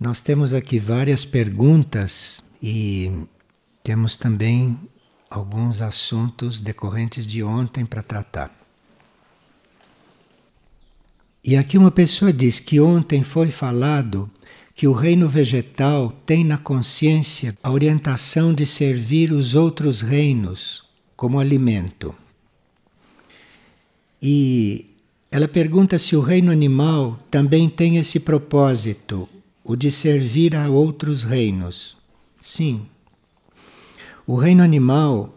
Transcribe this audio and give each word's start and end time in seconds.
Nós 0.00 0.22
temos 0.22 0.54
aqui 0.54 0.78
várias 0.78 1.26
perguntas 1.26 2.42
e 2.62 3.12
temos 3.84 4.16
também 4.16 4.74
alguns 5.28 5.82
assuntos 5.82 6.58
decorrentes 6.58 7.26
de 7.26 7.42
ontem 7.42 7.84
para 7.84 8.02
tratar. 8.02 8.50
E 11.44 11.54
aqui 11.54 11.76
uma 11.76 11.90
pessoa 11.90 12.32
diz 12.32 12.58
que 12.58 12.80
ontem 12.80 13.22
foi 13.22 13.50
falado 13.50 14.30
que 14.74 14.88
o 14.88 14.94
reino 14.94 15.28
vegetal 15.28 16.10
tem 16.24 16.44
na 16.44 16.56
consciência 16.56 17.54
a 17.62 17.70
orientação 17.70 18.54
de 18.54 18.64
servir 18.64 19.30
os 19.30 19.54
outros 19.54 20.00
reinos 20.00 20.82
como 21.14 21.38
alimento. 21.38 22.14
E 24.22 24.86
ela 25.30 25.46
pergunta 25.46 25.98
se 25.98 26.16
o 26.16 26.22
reino 26.22 26.50
animal 26.50 27.18
também 27.30 27.68
tem 27.68 27.98
esse 27.98 28.18
propósito, 28.18 29.28
o 29.70 29.76
de 29.76 29.88
servir 29.88 30.56
a 30.56 30.68
outros 30.68 31.22
reinos. 31.22 31.96
Sim. 32.40 32.88
O 34.26 34.34
reino 34.34 34.64
animal, 34.64 35.32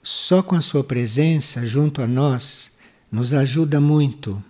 só 0.00 0.40
com 0.40 0.54
a 0.54 0.60
sua 0.60 0.84
presença 0.84 1.66
junto 1.66 2.00
a 2.00 2.06
nós, 2.06 2.70
nos 3.10 3.32
ajuda 3.32 3.80
muito. 3.80 4.40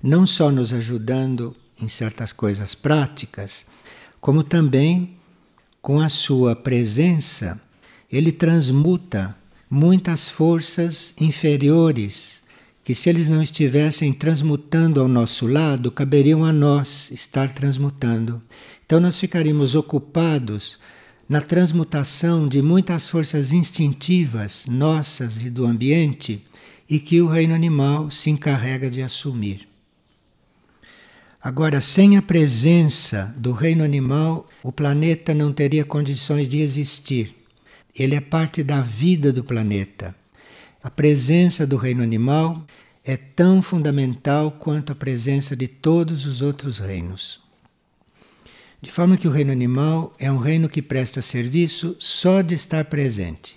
Não 0.00 0.24
só 0.24 0.52
nos 0.52 0.72
ajudando 0.72 1.56
em 1.82 1.88
certas 1.88 2.32
coisas 2.32 2.76
práticas, 2.76 3.66
como 4.20 4.44
também 4.44 5.16
com 5.82 5.98
a 5.98 6.08
sua 6.08 6.54
presença, 6.54 7.60
ele 8.08 8.30
transmuta 8.30 9.36
muitas 9.68 10.28
forças 10.28 11.12
inferiores 11.20 12.40
que 12.86 12.94
se 12.94 13.10
eles 13.10 13.26
não 13.26 13.42
estivessem 13.42 14.12
transmutando 14.12 15.00
ao 15.00 15.08
nosso 15.08 15.44
lado, 15.44 15.90
caberiam 15.90 16.44
a 16.44 16.52
nós 16.52 17.10
estar 17.10 17.52
transmutando. 17.52 18.40
Então 18.86 19.00
nós 19.00 19.18
ficaríamos 19.18 19.74
ocupados 19.74 20.78
na 21.28 21.40
transmutação 21.40 22.46
de 22.46 22.62
muitas 22.62 23.08
forças 23.08 23.52
instintivas 23.52 24.66
nossas 24.68 25.44
e 25.44 25.50
do 25.50 25.66
ambiente 25.66 26.46
e 26.88 27.00
que 27.00 27.20
o 27.20 27.26
reino 27.26 27.56
animal 27.56 28.08
se 28.08 28.30
encarrega 28.30 28.88
de 28.88 29.02
assumir. 29.02 29.66
Agora, 31.42 31.80
sem 31.80 32.16
a 32.16 32.22
presença 32.22 33.34
do 33.36 33.50
reino 33.50 33.82
animal, 33.82 34.48
o 34.62 34.70
planeta 34.70 35.34
não 35.34 35.52
teria 35.52 35.84
condições 35.84 36.48
de 36.48 36.60
existir. 36.60 37.34
Ele 37.92 38.14
é 38.14 38.20
parte 38.20 38.62
da 38.62 38.80
vida 38.80 39.32
do 39.32 39.42
planeta. 39.42 40.14
A 40.86 40.90
presença 40.90 41.66
do 41.66 41.76
reino 41.76 42.00
animal 42.00 42.64
é 43.04 43.16
tão 43.16 43.60
fundamental 43.60 44.52
quanto 44.52 44.92
a 44.92 44.94
presença 44.94 45.56
de 45.56 45.66
todos 45.66 46.26
os 46.26 46.42
outros 46.42 46.78
reinos. 46.78 47.40
De 48.80 48.88
forma 48.92 49.16
que 49.16 49.26
o 49.26 49.32
reino 49.32 49.50
animal 49.50 50.14
é 50.16 50.30
um 50.30 50.38
reino 50.38 50.68
que 50.68 50.80
presta 50.80 51.20
serviço 51.20 51.96
só 51.98 52.40
de 52.40 52.54
estar 52.54 52.84
presente. 52.84 53.56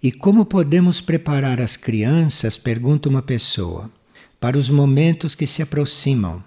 E 0.00 0.12
como 0.12 0.46
podemos 0.46 1.00
preparar 1.00 1.60
as 1.60 1.76
crianças, 1.76 2.56
pergunta 2.56 3.08
uma 3.08 3.22
pessoa, 3.22 3.90
para 4.38 4.56
os 4.56 4.70
momentos 4.70 5.34
que 5.34 5.48
se 5.48 5.62
aproximam? 5.62 6.44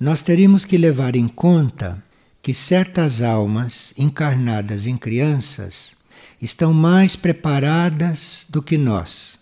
Nós 0.00 0.22
teríamos 0.22 0.64
que 0.64 0.78
levar 0.78 1.14
em 1.14 1.28
conta 1.28 2.02
que 2.42 2.52
certas 2.52 3.22
almas 3.22 3.94
encarnadas 3.96 4.88
em 4.88 4.96
crianças 4.96 5.94
estão 6.40 6.74
mais 6.74 7.14
preparadas 7.14 8.44
do 8.50 8.60
que 8.60 8.76
nós, 8.76 9.38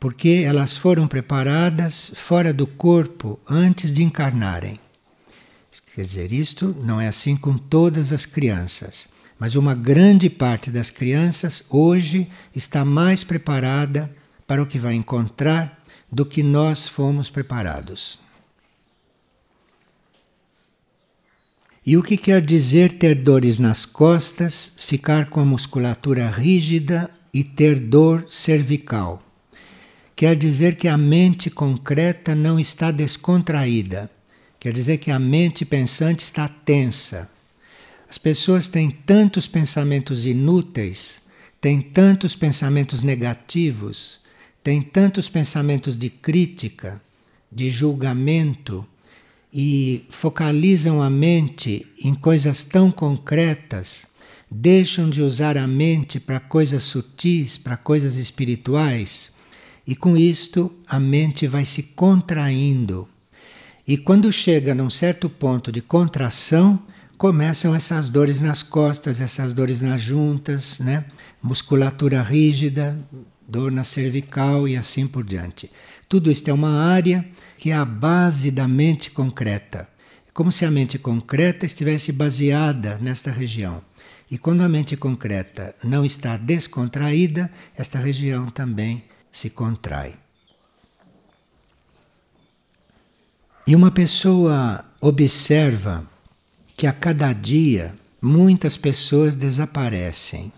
porque 0.00 0.42
elas 0.46 0.74
foram 0.74 1.06
preparadas 1.06 2.10
fora 2.16 2.54
do 2.54 2.66
corpo 2.66 3.38
antes 3.46 3.92
de 3.92 4.02
encarnarem. 4.02 4.80
Quer 5.94 6.02
dizer, 6.02 6.32
isto 6.32 6.74
não 6.82 6.98
é 6.98 7.06
assim 7.06 7.36
com 7.36 7.56
todas 7.56 8.12
as 8.14 8.24
crianças, 8.24 9.08
mas 9.38 9.54
uma 9.54 9.74
grande 9.74 10.30
parte 10.30 10.70
das 10.70 10.90
crianças 10.90 11.62
hoje 11.68 12.28
está 12.54 12.82
mais 12.82 13.22
preparada 13.22 14.10
para 14.46 14.62
o 14.62 14.66
que 14.66 14.78
vai 14.78 14.94
encontrar 14.94 15.82
do 16.10 16.24
que 16.24 16.42
nós 16.42 16.88
fomos 16.88 17.28
preparados. 17.28 18.18
E 21.86 21.96
o 21.96 22.02
que 22.02 22.16
quer 22.16 22.42
dizer 22.42 22.98
ter 22.98 23.14
dores 23.14 23.58
nas 23.58 23.86
costas, 23.86 24.72
ficar 24.76 25.30
com 25.30 25.38
a 25.38 25.44
musculatura 25.44 26.28
rígida 26.28 27.08
e 27.32 27.44
ter 27.44 27.78
dor 27.78 28.26
cervical? 28.28 29.22
Quer 30.16 30.34
dizer 30.34 30.74
que 30.74 30.88
a 30.88 30.98
mente 30.98 31.48
concreta 31.48 32.34
não 32.34 32.58
está 32.58 32.90
descontraída. 32.90 34.10
Quer 34.58 34.72
dizer 34.72 34.98
que 34.98 35.12
a 35.12 35.18
mente 35.20 35.64
pensante 35.64 36.24
está 36.24 36.48
tensa. 36.48 37.30
As 38.10 38.18
pessoas 38.18 38.66
têm 38.66 38.90
tantos 38.90 39.46
pensamentos 39.46 40.26
inúteis, 40.26 41.22
têm 41.60 41.80
tantos 41.80 42.34
pensamentos 42.34 43.00
negativos, 43.00 44.18
têm 44.60 44.82
tantos 44.82 45.28
pensamentos 45.28 45.96
de 45.96 46.10
crítica, 46.10 47.00
de 47.52 47.70
julgamento 47.70 48.84
e 49.58 50.04
focalizam 50.10 51.00
a 51.00 51.08
mente 51.08 51.86
em 52.04 52.14
coisas 52.14 52.62
tão 52.62 52.90
concretas, 52.90 54.06
deixam 54.50 55.08
de 55.08 55.22
usar 55.22 55.56
a 55.56 55.66
mente 55.66 56.20
para 56.20 56.38
coisas 56.38 56.82
sutis, 56.82 57.56
para 57.56 57.74
coisas 57.74 58.16
espirituais, 58.16 59.32
e 59.86 59.96
com 59.96 60.14
isto 60.14 60.70
a 60.86 61.00
mente 61.00 61.46
vai 61.46 61.64
se 61.64 61.82
contraindo. 61.82 63.08
E 63.88 63.96
quando 63.96 64.30
chega 64.30 64.74
num 64.74 64.90
certo 64.90 65.30
ponto 65.30 65.72
de 65.72 65.80
contração, 65.80 66.78
começam 67.16 67.74
essas 67.74 68.10
dores 68.10 68.42
nas 68.42 68.62
costas, 68.62 69.22
essas 69.22 69.54
dores 69.54 69.80
nas 69.80 70.02
juntas, 70.02 70.80
né? 70.80 71.06
musculatura 71.42 72.20
rígida, 72.20 72.98
dor 73.48 73.72
na 73.72 73.84
cervical 73.84 74.68
e 74.68 74.76
assim 74.76 75.06
por 75.06 75.24
diante. 75.24 75.70
Tudo 76.08 76.30
isto 76.30 76.48
é 76.48 76.52
uma 76.52 76.84
área 76.84 77.26
que 77.56 77.70
é 77.70 77.74
a 77.74 77.84
base 77.84 78.50
da 78.50 78.68
mente 78.68 79.10
concreta. 79.10 79.88
Como 80.32 80.52
se 80.52 80.64
a 80.64 80.70
mente 80.70 80.98
concreta 80.98 81.66
estivesse 81.66 82.12
baseada 82.12 82.98
nesta 82.98 83.30
região. 83.30 83.82
E 84.30 84.36
quando 84.36 84.62
a 84.62 84.68
mente 84.68 84.96
concreta 84.96 85.74
não 85.82 86.04
está 86.04 86.36
descontraída, 86.36 87.50
esta 87.76 87.98
região 87.98 88.50
também 88.50 89.04
se 89.32 89.50
contrai. 89.50 90.14
E 93.66 93.74
uma 93.74 93.90
pessoa 93.90 94.84
observa 95.00 96.06
que 96.76 96.86
a 96.86 96.92
cada 96.92 97.32
dia 97.32 97.94
muitas 98.20 98.76
pessoas 98.76 99.34
desaparecem 99.34 100.52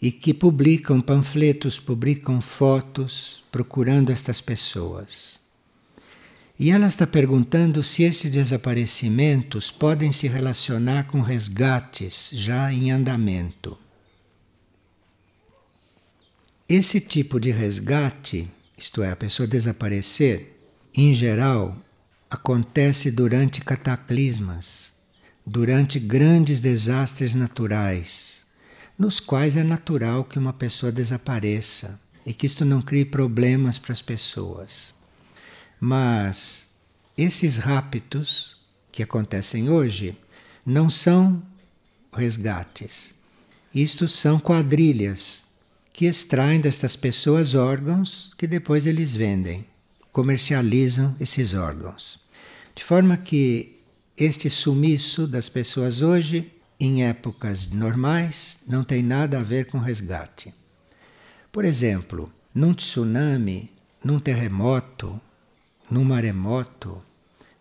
e 0.00 0.12
que 0.12 0.34
publicam 0.34 1.00
panfletos, 1.00 1.78
publicam 1.78 2.40
fotos 2.40 3.42
procurando 3.50 4.10
estas 4.10 4.40
pessoas. 4.40 5.40
E 6.58 6.70
ela 6.70 6.86
está 6.86 7.06
perguntando 7.06 7.82
se 7.82 8.02
esses 8.02 8.30
desaparecimentos 8.30 9.70
podem 9.70 10.12
se 10.12 10.28
relacionar 10.28 11.06
com 11.06 11.20
resgates 11.20 12.30
já 12.32 12.72
em 12.72 12.92
andamento. 12.92 13.78
Esse 16.68 17.00
tipo 17.00 17.40
de 17.40 17.50
resgate, 17.50 18.48
isto 18.76 19.02
é, 19.02 19.10
a 19.10 19.16
pessoa 19.16 19.46
desaparecer, 19.46 20.56
em 20.94 21.12
geral, 21.12 21.76
acontece 22.30 23.10
durante 23.10 23.60
cataclismas, 23.60 24.92
durante 25.46 25.98
grandes 25.98 26.60
desastres 26.60 27.34
naturais 27.34 28.33
nos 28.98 29.20
quais 29.20 29.56
é 29.56 29.64
natural 29.64 30.24
que 30.24 30.38
uma 30.38 30.52
pessoa 30.52 30.92
desapareça 30.92 32.00
e 32.24 32.32
que 32.32 32.46
isto 32.46 32.64
não 32.64 32.80
crie 32.80 33.04
problemas 33.04 33.78
para 33.78 33.92
as 33.92 34.00
pessoas. 34.00 34.94
Mas 35.80 36.68
esses 37.16 37.56
raptos 37.56 38.56
que 38.90 39.02
acontecem 39.02 39.68
hoje 39.68 40.16
não 40.64 40.88
são 40.88 41.42
resgates. 42.12 43.14
Isto 43.74 44.06
são 44.06 44.38
quadrilhas 44.38 45.44
que 45.92 46.06
extraem 46.06 46.60
destas 46.60 46.96
pessoas 46.96 47.54
órgãos 47.54 48.32
que 48.38 48.46
depois 48.46 48.86
eles 48.86 49.14
vendem, 49.14 49.66
comercializam 50.12 51.14
esses 51.20 51.54
órgãos. 51.54 52.20
De 52.74 52.82
forma 52.82 53.16
que 53.16 53.80
este 54.16 54.48
sumiço 54.48 55.26
das 55.26 55.48
pessoas 55.48 56.02
hoje 56.02 56.52
em 56.78 57.04
épocas 57.04 57.70
normais 57.70 58.58
não 58.66 58.82
tem 58.84 59.02
nada 59.02 59.38
a 59.38 59.42
ver 59.42 59.66
com 59.66 59.78
resgate. 59.78 60.52
Por 61.50 61.64
exemplo, 61.64 62.32
num 62.54 62.74
tsunami, 62.74 63.70
num 64.02 64.18
terremoto, 64.18 65.20
num 65.90 66.04
maremoto, 66.04 67.00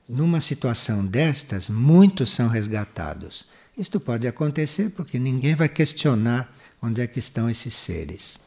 numa 0.07 0.41
situação 0.41 1.05
destas, 1.05 1.69
muitos 1.69 2.31
são 2.31 2.47
resgatados. 2.47 3.47
Isto 3.77 3.99
pode 3.99 4.27
acontecer 4.27 4.89
porque 4.91 5.17
ninguém 5.17 5.55
vai 5.55 5.69
questionar 5.69 6.51
onde 6.81 7.01
é 7.01 7.07
que 7.07 7.19
estão 7.19 7.49
esses 7.49 7.73
seres. 7.73 8.37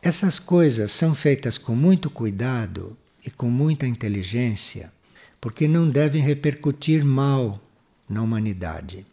Essas 0.00 0.38
coisas 0.38 0.92
são 0.92 1.14
feitas 1.14 1.58
com 1.58 1.74
muito 1.74 2.10
cuidado 2.10 2.96
e 3.26 3.30
com 3.30 3.50
muita 3.50 3.86
inteligência, 3.86 4.92
porque 5.40 5.66
não 5.66 5.88
devem 5.88 6.22
repercutir 6.22 7.04
mal 7.04 7.60
na 8.08 8.22
humanidade. 8.22 9.06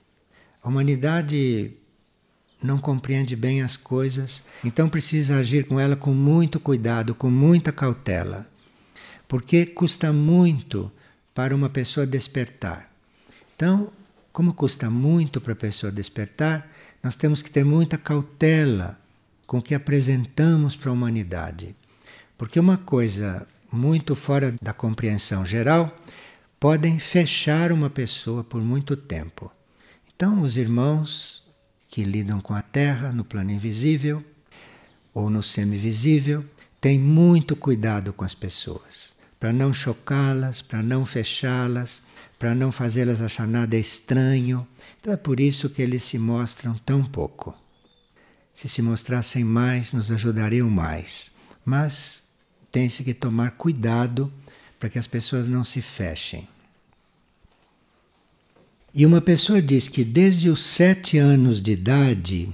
A 0.63 0.69
humanidade 0.69 1.71
não 2.61 2.77
compreende 2.77 3.35
bem 3.35 3.61
as 3.61 3.75
coisas, 3.75 4.43
então 4.63 4.87
precisa 4.87 5.37
agir 5.37 5.65
com 5.65 5.79
ela 5.79 5.95
com 5.95 6.13
muito 6.13 6.59
cuidado, 6.59 7.15
com 7.15 7.29
muita 7.29 7.71
cautela, 7.71 8.47
porque 9.27 9.65
custa 9.65 10.13
muito 10.13 10.91
para 11.33 11.55
uma 11.55 11.69
pessoa 11.69 12.05
despertar. 12.05 12.91
Então, 13.55 13.91
como 14.31 14.53
custa 14.53 14.89
muito 14.89 15.41
para 15.41 15.53
a 15.53 15.55
pessoa 15.55 15.91
despertar, 15.91 16.69
nós 17.01 17.15
temos 17.15 17.41
que 17.41 17.49
ter 17.49 17.65
muita 17.65 17.97
cautela 17.97 18.99
com 19.47 19.57
o 19.57 19.61
que 19.61 19.73
apresentamos 19.73 20.75
para 20.75 20.89
a 20.89 20.93
humanidade. 20.93 21.75
Porque 22.37 22.59
uma 22.59 22.77
coisa 22.77 23.47
muito 23.71 24.15
fora 24.15 24.53
da 24.61 24.73
compreensão 24.73 25.43
geral 25.45 25.97
podem 26.59 26.99
fechar 26.99 27.71
uma 27.71 27.89
pessoa 27.89 28.43
por 28.43 28.61
muito 28.61 28.95
tempo. 28.95 29.51
Então, 30.21 30.41
os 30.41 30.55
irmãos 30.55 31.41
que 31.87 32.03
lidam 32.03 32.39
com 32.39 32.53
a 32.53 32.61
Terra 32.61 33.11
no 33.11 33.25
plano 33.25 33.49
invisível 33.49 34.23
ou 35.15 35.31
no 35.31 35.41
semivisível 35.41 36.45
têm 36.79 36.99
muito 36.99 37.55
cuidado 37.55 38.13
com 38.13 38.23
as 38.23 38.35
pessoas, 38.35 39.15
para 39.39 39.51
não 39.51 39.73
chocá-las, 39.73 40.61
para 40.61 40.83
não 40.83 41.07
fechá-las, 41.07 42.03
para 42.37 42.53
não 42.53 42.71
fazê-las 42.71 43.19
achar 43.19 43.47
nada 43.47 43.75
estranho. 43.75 44.67
Então 44.99 45.11
é 45.11 45.17
por 45.17 45.39
isso 45.39 45.67
que 45.71 45.81
eles 45.81 46.03
se 46.03 46.19
mostram 46.19 46.75
tão 46.85 47.03
pouco. 47.03 47.59
Se 48.53 48.69
se 48.69 48.83
mostrassem 48.83 49.43
mais, 49.43 49.91
nos 49.91 50.11
ajudariam 50.11 50.69
mais. 50.69 51.31
Mas 51.65 52.21
tem-se 52.71 53.03
que 53.03 53.15
tomar 53.15 53.53
cuidado 53.53 54.31
para 54.79 54.87
que 54.87 54.99
as 54.99 55.07
pessoas 55.07 55.47
não 55.47 55.63
se 55.63 55.81
fechem. 55.81 56.47
E 58.93 59.05
uma 59.05 59.21
pessoa 59.21 59.61
diz 59.61 59.87
que 59.87 60.03
desde 60.03 60.49
os 60.49 60.61
sete 60.61 61.17
anos 61.17 61.61
de 61.61 61.71
idade 61.71 62.49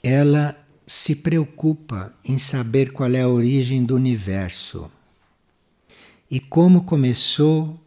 ela 0.00 0.56
se 0.86 1.16
preocupa 1.16 2.14
em 2.24 2.38
saber 2.38 2.92
qual 2.92 3.12
é 3.12 3.22
a 3.22 3.28
origem 3.28 3.84
do 3.84 3.96
universo 3.96 4.88
e 6.30 6.38
como 6.38 6.84
começou 6.84 7.80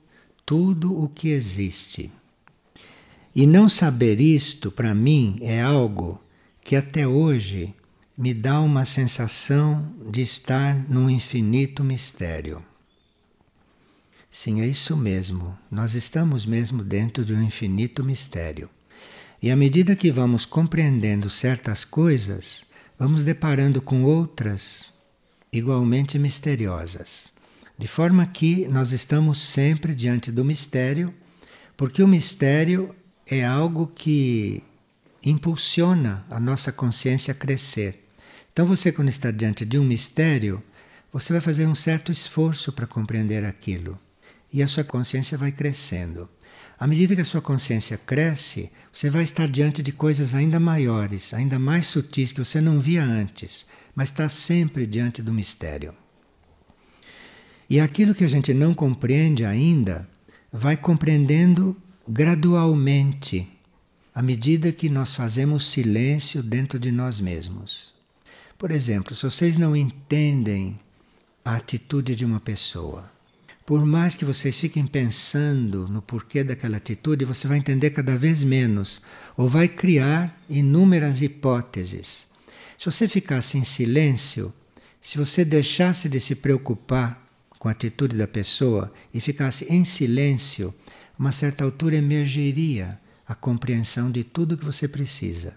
tudo 0.46 1.02
o 1.02 1.08
que 1.08 1.30
existe. 1.30 2.12
E 3.34 3.46
não 3.48 3.70
saber 3.70 4.20
isto, 4.20 4.70
para 4.70 4.94
mim, 4.94 5.38
é 5.42 5.62
algo 5.62 6.20
que 6.62 6.76
até 6.76 7.08
hoje 7.08 7.74
me 8.18 8.34
dá 8.34 8.60
uma 8.60 8.84
sensação 8.84 9.96
de 10.12 10.22
estar 10.22 10.76
num 10.90 11.10
infinito 11.10 11.82
mistério. 11.84 12.62
Sim, 14.32 14.62
é 14.62 14.68
isso 14.68 14.96
mesmo. 14.96 15.58
Nós 15.72 15.96
estamos 15.96 16.46
mesmo 16.46 16.84
dentro 16.84 17.26
de 17.26 17.34
um 17.34 17.42
infinito 17.42 18.04
mistério. 18.04 18.70
E 19.42 19.50
à 19.50 19.56
medida 19.56 19.96
que 19.96 20.12
vamos 20.12 20.46
compreendendo 20.46 21.30
certas 21.32 21.84
coisas, 21.84 22.66
vamos 22.98 23.24
deparando 23.24 23.82
com 23.82 24.04
outras 24.04 24.94
igualmente 25.52 26.20
misteriosas. 26.20 27.32
De 27.76 27.88
forma 27.88 28.24
que 28.28 28.68
nós 28.68 28.92
estamos 28.92 29.42
sempre 29.42 29.96
diante 29.96 30.32
do 30.32 30.46
mistério, 30.46 31.12
porque 31.76 32.04
o 32.04 32.08
mistério 32.08 32.94
é 33.26 33.44
algo 33.44 33.88
que 33.88 34.62
impulsiona 35.26 36.24
a 36.30 36.40
nossa 36.40 36.72
consciência 36.72 37.32
a 37.32 37.36
crescer. 37.36 38.08
Então, 38.54 38.68
você, 38.68 38.92
quando 38.92 39.10
está 39.10 39.32
diante 39.32 39.66
de 39.66 39.80
um 39.80 39.84
mistério, 39.84 40.62
você 41.12 41.34
vai 41.34 41.42
fazer 41.42 41.66
um 41.66 41.76
certo 41.76 42.12
esforço 42.12 42.72
para 42.72 42.86
compreender 42.86 43.44
aquilo 43.44 44.00
e 44.52 44.64
a 44.64 44.68
sua 44.68 44.84
consciência 44.84 45.38
vai 45.38 45.52
crescendo. 45.52 46.30
À 46.80 46.88
medida 46.88 47.14
que 47.14 47.22
a 47.22 47.26
sua 47.26 47.42
consciência 47.42 47.98
cresce, 47.98 48.72
você 48.92 49.10
vai 49.10 49.24
estar 49.24 49.48
diante 49.48 49.84
de 49.84 49.92
coisas 49.92 50.34
ainda 50.34 50.60
maiores, 50.60 51.34
ainda 51.34 51.60
mais 51.60 51.88
sutis 51.88 52.32
que 52.32 52.40
você 52.40 52.62
não 52.62 52.80
via 52.80 53.04
antes, 53.04 53.66
mas 53.94 54.10
está 54.10 54.30
sempre 54.30 54.88
diante 54.88 55.22
do 55.22 55.34
mistério. 55.34 55.94
E 57.70 57.80
aquilo 57.80 58.16
que 58.16 58.24
a 58.24 58.30
gente 58.30 58.54
não 58.54 58.74
compreende 58.74 59.44
ainda, 59.44 60.08
vai 60.52 60.76
compreendendo 60.78 61.76
gradualmente, 62.08 63.48
à 64.16 64.22
medida 64.22 64.72
que 64.72 64.90
nós 64.90 65.14
fazemos 65.14 65.70
silêncio 65.70 66.42
dentro 66.42 66.80
de 66.80 66.92
nós 66.92 67.20
mesmos. 67.20 67.94
Por 68.58 68.72
exemplo, 68.72 69.14
se 69.14 69.24
vocês 69.24 69.58
não 69.58 69.76
entendem 69.76 70.80
a 71.46 71.56
atitude 71.56 72.16
de 72.16 72.26
uma 72.26 72.40
pessoa, 72.40 73.12
por 73.70 73.86
mais 73.86 74.18
que 74.18 74.26
vocês 74.26 74.60
fiquem 74.60 74.88
pensando 74.88 75.88
no 75.88 76.02
porquê 76.02 76.44
daquela 76.44 76.78
atitude, 76.78 77.24
você 77.24 77.48
vai 77.48 77.60
entender 77.60 77.92
cada 77.92 78.18
vez 78.18 78.44
menos, 78.44 79.00
ou 79.38 79.48
vai 79.48 79.68
criar 79.68 80.36
inúmeras 80.50 81.22
hipóteses. 81.22 82.26
Se 82.76 82.86
você 82.86 83.08
ficasse 83.08 83.60
em 83.60 83.64
silêncio, 83.64 84.52
se 85.00 85.20
você 85.20 85.46
deixasse 85.46 86.10
de 86.10 86.20
se 86.20 86.34
preocupar 86.34 87.24
com 87.60 87.68
a 87.68 87.72
atitude 87.72 88.18
da 88.18 88.26
pessoa 88.26 88.92
e 89.14 89.22
ficasse 89.22 89.72
em 89.72 89.86
silêncio, 89.86 90.74
uma 91.20 91.32
certa 91.32 91.64
altura 91.64 91.96
emergiria 91.96 92.98
a 93.28 93.36
compreensão 93.36 94.10
de 94.10 94.24
tudo 94.24 94.58
que 94.58 94.66
você 94.66 94.88
precisa. 94.88 95.54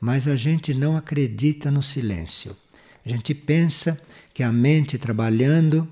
Mas 0.00 0.26
a 0.26 0.36
gente 0.36 0.72
não 0.72 0.96
acredita 0.96 1.70
no 1.70 1.82
silêncio. 1.82 2.56
A 3.04 3.10
gente 3.10 3.34
pensa 3.34 4.00
que 4.32 4.42
a 4.42 4.50
mente 4.50 4.96
trabalhando 4.96 5.86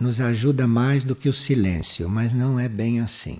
nos 0.00 0.20
ajuda 0.20 0.66
mais 0.66 1.04
do 1.04 1.14
que 1.14 1.28
o 1.28 1.34
silêncio, 1.34 2.08
mas 2.08 2.32
não 2.32 2.58
é 2.58 2.68
bem 2.68 3.00
assim. 3.00 3.38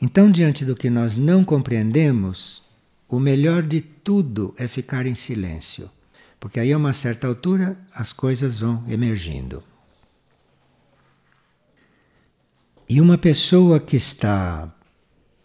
Então, 0.00 0.30
diante 0.30 0.64
do 0.64 0.74
que 0.74 0.90
nós 0.90 1.16
não 1.16 1.42
compreendemos, 1.42 2.62
o 3.08 3.18
melhor 3.18 3.62
de 3.62 3.80
tudo 3.80 4.54
é 4.56 4.68
ficar 4.68 5.06
em 5.06 5.14
silêncio. 5.14 5.90
Porque 6.38 6.58
aí 6.58 6.72
a 6.72 6.76
uma 6.76 6.92
certa 6.92 7.26
altura 7.26 7.78
as 7.94 8.12
coisas 8.12 8.58
vão 8.58 8.84
emergindo. 8.88 9.62
E 12.88 13.00
uma 13.00 13.18
pessoa 13.18 13.78
que 13.78 13.96
está 13.96 14.72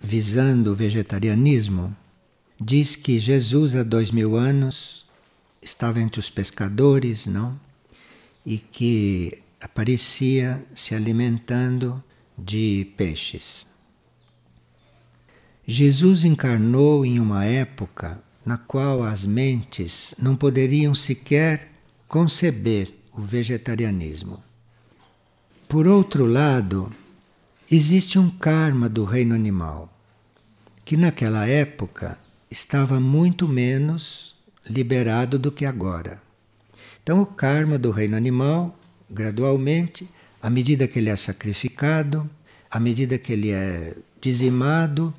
visando 0.01 0.72
o 0.72 0.75
vegetarianismo 0.75 1.96
diz 2.60 2.96
que 2.96 3.19
Jesus 3.19 3.75
há 3.75 3.84
dois 3.84 4.10
mil 4.10 4.36
anos 4.36 5.06
estava 5.62 6.00
entre 6.00 6.20
os 6.20 6.30
pescadores, 6.30 7.27
não? 7.27 7.60
E 8.46 8.58
que 8.58 9.44
aparecia 9.60 10.66
se 10.74 10.94
alimentando 10.94 12.04
de 12.38 12.92
peixes. 12.98 13.68
Jesus 15.68 16.24
encarnou 16.24 17.06
em 17.06 17.20
uma 17.20 17.46
época 17.46 18.22
na 18.46 18.58
qual 18.58 19.02
as 19.02 19.26
mentes 19.26 20.14
não 20.20 20.36
poderiam 20.36 20.94
sequer 20.94 21.72
conceber 22.08 22.94
o 23.12 23.22
vegetarianismo. 23.22 24.44
Por 25.68 25.88
outro 25.88 26.26
lado, 26.26 26.92
existe 27.72 28.20
um 28.20 28.30
karma 28.30 28.88
do 28.88 29.04
reino 29.04 29.34
animal, 29.34 29.92
que 30.84 30.96
naquela 30.96 31.48
época 31.48 32.20
estava 32.52 33.00
muito 33.00 33.48
menos 33.48 34.36
liberado 34.70 35.40
do 35.40 35.52
que 35.52 35.66
agora. 35.66 36.22
Então, 37.02 37.22
o 37.22 37.26
karma 37.26 37.78
do 37.78 37.90
reino 37.90 38.16
animal, 38.16 38.78
gradualmente, 39.15 40.07
à 40.41 40.50
medida 40.50 40.88
que 40.88 41.00
ele 41.00 41.10
é 41.10 41.15
sacrificado, 41.15 42.29
à 42.69 42.79
medida 42.79 43.17
que 43.17 43.34
ele 43.34 43.50
é 43.50 43.95
dizimado, 44.22 45.13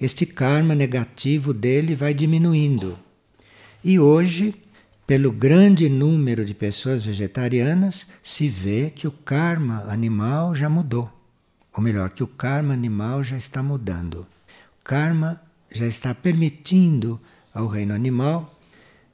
este 0.00 0.26
karma 0.26 0.74
negativo 0.74 1.52
dele 1.52 1.94
vai 1.94 2.14
diminuindo. 2.14 2.98
E 3.84 3.98
hoje, 3.98 4.54
pelo 5.06 5.30
grande 5.30 5.88
número 5.88 6.44
de 6.44 6.54
pessoas 6.54 7.04
vegetarianas, 7.04 8.06
se 8.22 8.48
vê 8.48 8.90
que 8.90 9.06
o 9.06 9.12
karma 9.12 9.84
animal 9.88 10.54
já 10.54 10.68
mudou. 10.68 11.12
Ou 11.74 11.82
melhor, 11.82 12.10
que 12.10 12.22
o 12.22 12.26
karma 12.26 12.72
animal 12.72 13.22
já 13.22 13.36
está 13.36 13.62
mudando. 13.62 14.26
O 14.80 14.84
karma 14.84 15.40
já 15.70 15.86
está 15.86 16.14
permitindo 16.14 17.20
ao 17.54 17.66
reino 17.66 17.94
animal 17.94 18.58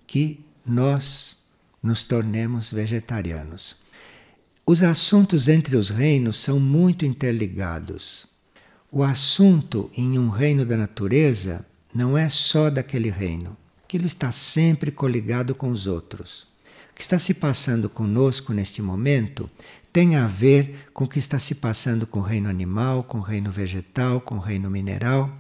que 0.06 0.40
nós 0.64 1.36
nos 1.82 2.04
tornemos 2.04 2.72
vegetarianos. 2.72 3.76
Os 4.70 4.82
assuntos 4.82 5.48
entre 5.48 5.76
os 5.76 5.88
reinos 5.88 6.38
são 6.38 6.60
muito 6.60 7.06
interligados. 7.06 8.26
O 8.92 9.02
assunto 9.02 9.90
em 9.96 10.18
um 10.18 10.28
reino 10.28 10.66
da 10.66 10.76
natureza 10.76 11.64
não 11.94 12.18
é 12.18 12.28
só 12.28 12.68
daquele 12.68 13.08
reino. 13.08 13.56
Aquilo 13.82 14.04
está 14.04 14.30
sempre 14.30 14.90
coligado 14.90 15.54
com 15.54 15.70
os 15.70 15.86
outros. 15.86 16.42
O 16.92 16.96
que 16.96 17.00
está 17.00 17.18
se 17.18 17.32
passando 17.32 17.88
conosco 17.88 18.52
neste 18.52 18.82
momento 18.82 19.48
tem 19.90 20.16
a 20.16 20.26
ver 20.26 20.90
com 20.92 21.04
o 21.04 21.08
que 21.08 21.18
está 21.18 21.38
se 21.38 21.54
passando 21.54 22.06
com 22.06 22.18
o 22.18 22.22
reino 22.22 22.50
animal, 22.50 23.02
com 23.02 23.20
o 23.20 23.22
reino 23.22 23.50
vegetal, 23.50 24.20
com 24.20 24.34
o 24.34 24.38
reino 24.38 24.68
mineral. 24.68 25.34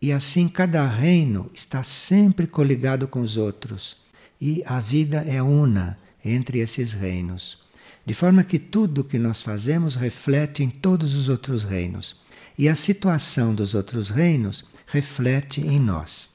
E 0.00 0.12
assim 0.12 0.48
cada 0.48 0.88
reino 0.88 1.50
está 1.52 1.82
sempre 1.82 2.46
coligado 2.46 3.06
com 3.06 3.20
os 3.20 3.36
outros. 3.36 3.98
e 4.40 4.62
a 4.64 4.80
vida 4.80 5.18
é 5.28 5.42
una 5.42 5.98
entre 6.24 6.60
esses 6.60 6.94
reinos. 6.94 7.65
De 8.06 8.14
forma 8.14 8.44
que 8.44 8.58
tudo 8.58 9.02
que 9.02 9.18
nós 9.18 9.42
fazemos 9.42 9.96
reflete 9.96 10.62
em 10.62 10.70
todos 10.70 11.14
os 11.14 11.28
outros 11.28 11.64
reinos. 11.64 12.16
E 12.56 12.68
a 12.68 12.74
situação 12.74 13.52
dos 13.52 13.74
outros 13.74 14.10
reinos 14.10 14.64
reflete 14.86 15.60
em 15.60 15.80
nós. 15.80 16.30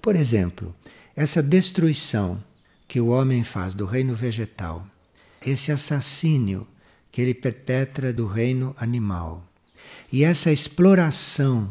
Por 0.00 0.14
exemplo, 0.14 0.76
essa 1.16 1.42
destruição 1.42 2.40
que 2.86 3.00
o 3.00 3.08
homem 3.08 3.42
faz 3.42 3.74
do 3.74 3.86
reino 3.86 4.14
vegetal, 4.14 4.86
esse 5.44 5.72
assassínio 5.72 6.66
que 7.10 7.22
ele 7.22 7.34
perpetra 7.34 8.12
do 8.12 8.26
reino 8.26 8.76
animal, 8.78 9.42
e 10.12 10.22
essa 10.22 10.52
exploração 10.52 11.68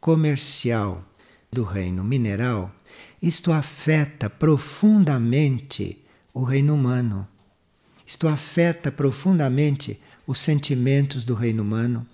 comercial 0.00 1.04
do 1.52 1.64
reino 1.64 2.04
mineral, 2.04 2.72
isto 3.20 3.52
afeta 3.52 4.30
profundamente 4.30 5.98
o 6.32 6.44
reino 6.44 6.74
humano. 6.74 7.26
Isto 8.06 8.28
afeta 8.28 8.92
profundamente 8.92 10.00
os 10.26 10.38
sentimentos 10.38 11.24
do 11.24 11.34
reino 11.34 11.62
humano, 11.62 12.06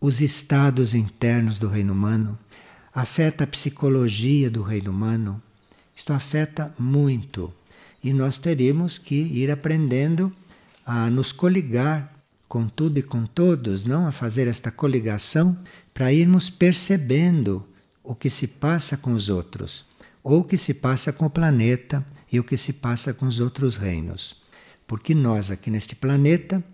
os 0.00 0.20
estados 0.20 0.94
internos 0.94 1.58
do 1.58 1.68
reino 1.68 1.92
humano, 1.92 2.38
afeta 2.94 3.44
a 3.44 3.46
psicologia 3.46 4.50
do 4.50 4.62
reino 4.62 4.90
humano. 4.90 5.42
Isto 5.94 6.12
afeta 6.12 6.72
muito. 6.78 7.52
E 8.02 8.12
nós 8.12 8.38
teremos 8.38 8.96
que 8.96 9.14
ir 9.14 9.50
aprendendo 9.50 10.32
a 10.86 11.10
nos 11.10 11.32
coligar 11.32 12.14
com 12.48 12.66
tudo 12.66 12.98
e 12.98 13.02
com 13.02 13.26
todos, 13.26 13.84
não 13.84 14.06
a 14.06 14.12
fazer 14.12 14.46
esta 14.46 14.70
coligação 14.70 15.56
para 15.92 16.12
irmos 16.12 16.48
percebendo 16.48 17.64
o 18.02 18.14
que 18.14 18.30
se 18.30 18.46
passa 18.46 18.96
com 18.96 19.12
os 19.12 19.28
outros, 19.28 19.84
ou 20.22 20.40
o 20.40 20.44
que 20.44 20.56
se 20.56 20.72
passa 20.72 21.12
com 21.12 21.26
o 21.26 21.30
planeta 21.30 22.04
e 22.32 22.40
o 22.40 22.44
que 22.44 22.56
se 22.56 22.72
passa 22.72 23.12
com 23.12 23.26
os 23.26 23.38
outros 23.38 23.76
reinos. 23.76 24.36
Porque 24.88 25.14
nós 25.14 25.52
aqui 25.52 25.70
neste 25.70 25.94
planeta 25.94 26.64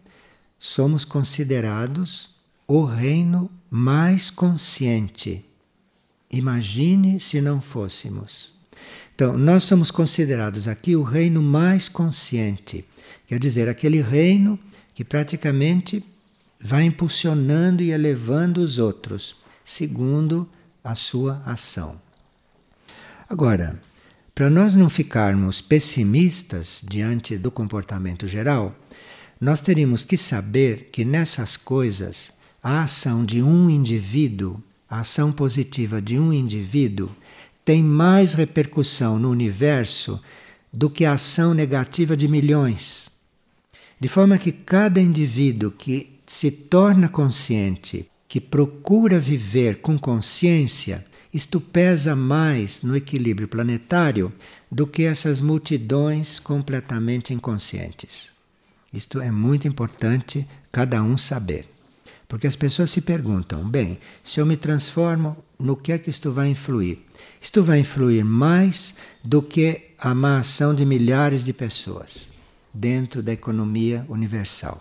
somos 0.59 1.05
considerados 1.05 2.31
o 2.67 2.85
reino 2.85 3.51
mais 3.71 4.31
consciente. 4.31 5.45
Imagine 6.31 7.21
se 7.21 7.41
não 7.41 7.61
fôssemos. 7.61 8.55
Então, 9.15 9.37
nós 9.37 9.65
somos 9.65 9.91
considerados 9.91 10.67
aqui 10.67 10.97
o 10.97 11.03
reino 11.03 11.43
mais 11.43 11.89
consciente, 11.89 12.85
quer 13.27 13.39
dizer, 13.39 13.69
aquele 13.69 14.01
reino 14.01 14.59
que 14.95 15.05
praticamente 15.05 16.05
vai 16.59 16.85
impulsionando 16.85 17.83
e 17.83 17.93
elevando 17.93 18.61
os 18.61 18.79
outros, 18.79 19.37
segundo 19.65 20.49
a 20.83 20.95
sua 20.95 21.43
ação. 21.45 22.01
Agora, 23.29 23.81
para 24.35 24.51
nós 24.51 24.75
não 24.75 24.91
ficarmos 24.91 25.61
pessimistas 25.61 26.83
diante 26.85 27.39
do 27.39 27.51
comportamento 27.51 28.27
geral, 28.27 28.75
nós 29.41 29.61
teríamos 29.61 30.05
que 30.05 30.17
saber 30.17 30.89
que 30.91 31.05
nessas 31.05 31.57
coisas 31.57 32.33
a 32.63 32.83
ação 32.83 33.25
de 33.25 33.43
um 33.43 33.71
indivíduo, 33.71 34.61
a 34.91 35.01
ação 35.01 35.31
positiva 35.31 36.03
de 36.03 36.19
um 36.19 36.33
indivíduo, 36.33 37.11
tem 37.65 37.83
mais 37.83 38.33
repercussão 38.33 39.19
no 39.19 39.31
universo 39.31 40.21
do 40.73 40.91
que 40.91 41.05
a 41.05 41.13
ação 41.13 41.55
negativa 41.55 42.17
de 42.17 42.27
milhões. 42.27 43.11
De 44.01 44.09
forma 44.09 44.37
que 44.37 44.51
cada 44.51 45.01
indivíduo 45.01 45.71
que 45.71 46.19
se 46.27 46.51
torna 46.51 47.09
consciente, 47.09 48.11
que 48.27 48.41
procura 48.41 49.21
viver 49.21 49.81
com 49.81 49.97
consciência, 49.97 51.07
isto 51.35 51.61
pesa 51.61 52.15
mais 52.15 52.81
no 52.81 52.97
equilíbrio 52.97 53.49
planetário 53.49 54.33
do 54.71 54.87
que 54.87 55.03
essas 55.03 55.41
multidões 55.41 56.39
completamente 56.39 57.35
inconscientes. 57.35 58.31
Isto 58.93 59.21
é 59.21 59.33
muito 59.33 59.67
importante 59.67 60.49
cada 60.71 61.03
um 61.03 61.19
saber. 61.19 61.69
Porque 62.29 62.47
as 62.47 62.55
pessoas 62.55 62.93
se 62.93 63.01
perguntam: 63.01 63.69
bem, 63.69 63.99
se 64.23 64.41
eu 64.41 64.47
me 64.47 64.57
transformo, 64.57 65.37
no 65.59 65.77
que 65.77 65.91
é 65.91 65.99
que 65.99 66.09
isto 66.09 66.31
vai 66.31 66.49
influir? 66.49 67.05
Isto 67.43 67.65
vai 67.65 67.81
influir 67.81 68.25
mais 68.25 68.95
do 69.23 69.43
que 69.43 69.91
a 69.99 70.15
má 70.15 70.39
ação 70.39 70.73
de 70.73 70.87
milhares 70.87 71.45
de 71.45 71.53
pessoas 71.53 72.31
dentro 72.73 73.23
da 73.23 73.33
economia 73.33 74.07
universal. 74.09 74.81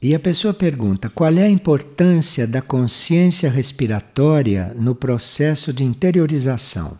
E 0.00 0.14
a 0.14 0.20
pessoa 0.20 0.52
pergunta: 0.52 1.08
qual 1.08 1.32
é 1.32 1.44
a 1.44 1.48
importância 1.48 2.46
da 2.46 2.60
consciência 2.60 3.50
respiratória 3.50 4.74
no 4.78 4.94
processo 4.94 5.72
de 5.72 5.84
interiorização? 5.84 6.98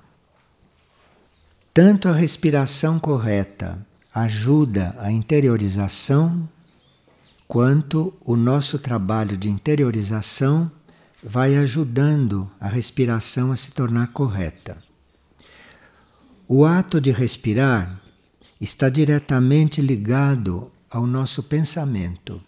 Tanto 1.72 2.08
a 2.08 2.12
respiração 2.12 2.98
correta 2.98 3.78
ajuda 4.14 4.96
a 4.98 5.12
interiorização, 5.12 6.48
quanto 7.46 8.14
o 8.24 8.34
nosso 8.34 8.78
trabalho 8.78 9.36
de 9.36 9.50
interiorização 9.50 10.70
vai 11.22 11.54
ajudando 11.56 12.50
a 12.58 12.66
respiração 12.66 13.52
a 13.52 13.56
se 13.56 13.72
tornar 13.72 14.06
correta. 14.08 14.82
O 16.48 16.64
ato 16.64 16.98
de 16.98 17.10
respirar 17.10 18.00
está 18.58 18.88
diretamente 18.88 19.82
ligado 19.82 20.70
ao 20.90 21.06
nosso 21.06 21.42
pensamento. 21.42 22.40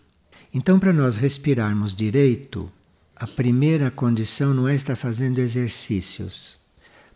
Então, 0.58 0.76
para 0.76 0.92
nós 0.92 1.16
respirarmos 1.16 1.94
direito, 1.94 2.68
a 3.14 3.28
primeira 3.28 3.92
condição 3.92 4.52
não 4.52 4.66
é 4.66 4.74
estar 4.74 4.96
fazendo 4.96 5.38
exercícios. 5.38 6.58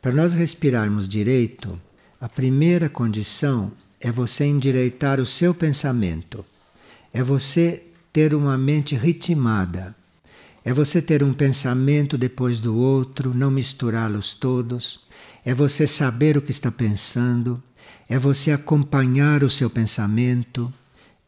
Para 0.01 0.13
nós 0.13 0.33
respirarmos 0.33 1.09
direito, 1.09 1.77
a 2.21 2.29
primeira 2.29 2.89
condição 2.89 3.73
é 4.01 4.13
você 4.13 4.45
endireitar 4.45 5.19
o 5.19 5.27
seu 5.27 5.53
pensamento, 5.53 6.45
é 7.13 7.21
você 7.21 7.83
ter 8.13 8.33
uma 8.33 8.57
mente 8.57 8.95
ritmada, 8.95 9.93
é 10.65 10.73
você 10.73 11.03
ter 11.03 11.21
um 11.25 11.35
pensamento 11.35 12.17
depois 12.17 12.61
do 12.61 12.77
outro, 12.77 13.35
não 13.35 13.51
misturá-los 13.51 14.35
todos, 14.35 15.01
é 15.45 15.53
você 15.53 15.85
saber 15.89 16.37
o 16.37 16.43
que 16.43 16.53
está 16.53 16.71
pensando, 16.71 17.61
é 18.09 18.17
você 18.21 18.53
acompanhar 18.53 19.43
o 19.43 19.51
seu 19.51 19.69
pensamento 19.69 20.73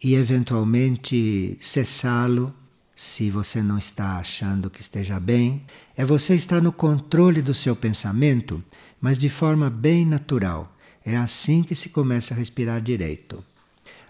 e 0.04 0.14
eventualmente 0.14 1.56
cessá-lo 1.58 2.54
se 2.94 3.30
você 3.30 3.62
não 3.62 3.78
está 3.78 4.18
achando 4.18 4.70
que 4.70 4.80
esteja 4.80 5.18
bem. 5.18 5.62
É 5.96 6.04
você 6.04 6.34
estar 6.34 6.60
no 6.60 6.70
controle 6.70 7.40
do 7.42 7.54
seu 7.54 7.74
pensamento, 7.74 8.62
mas 9.00 9.18
de 9.18 9.28
forma 9.28 9.70
bem 9.70 10.04
natural 10.04 10.70
é 11.04 11.16
assim 11.16 11.62
que 11.62 11.74
se 11.74 11.88
começa 11.88 12.32
a 12.32 12.36
respirar 12.36 12.80
direito. 12.80 13.42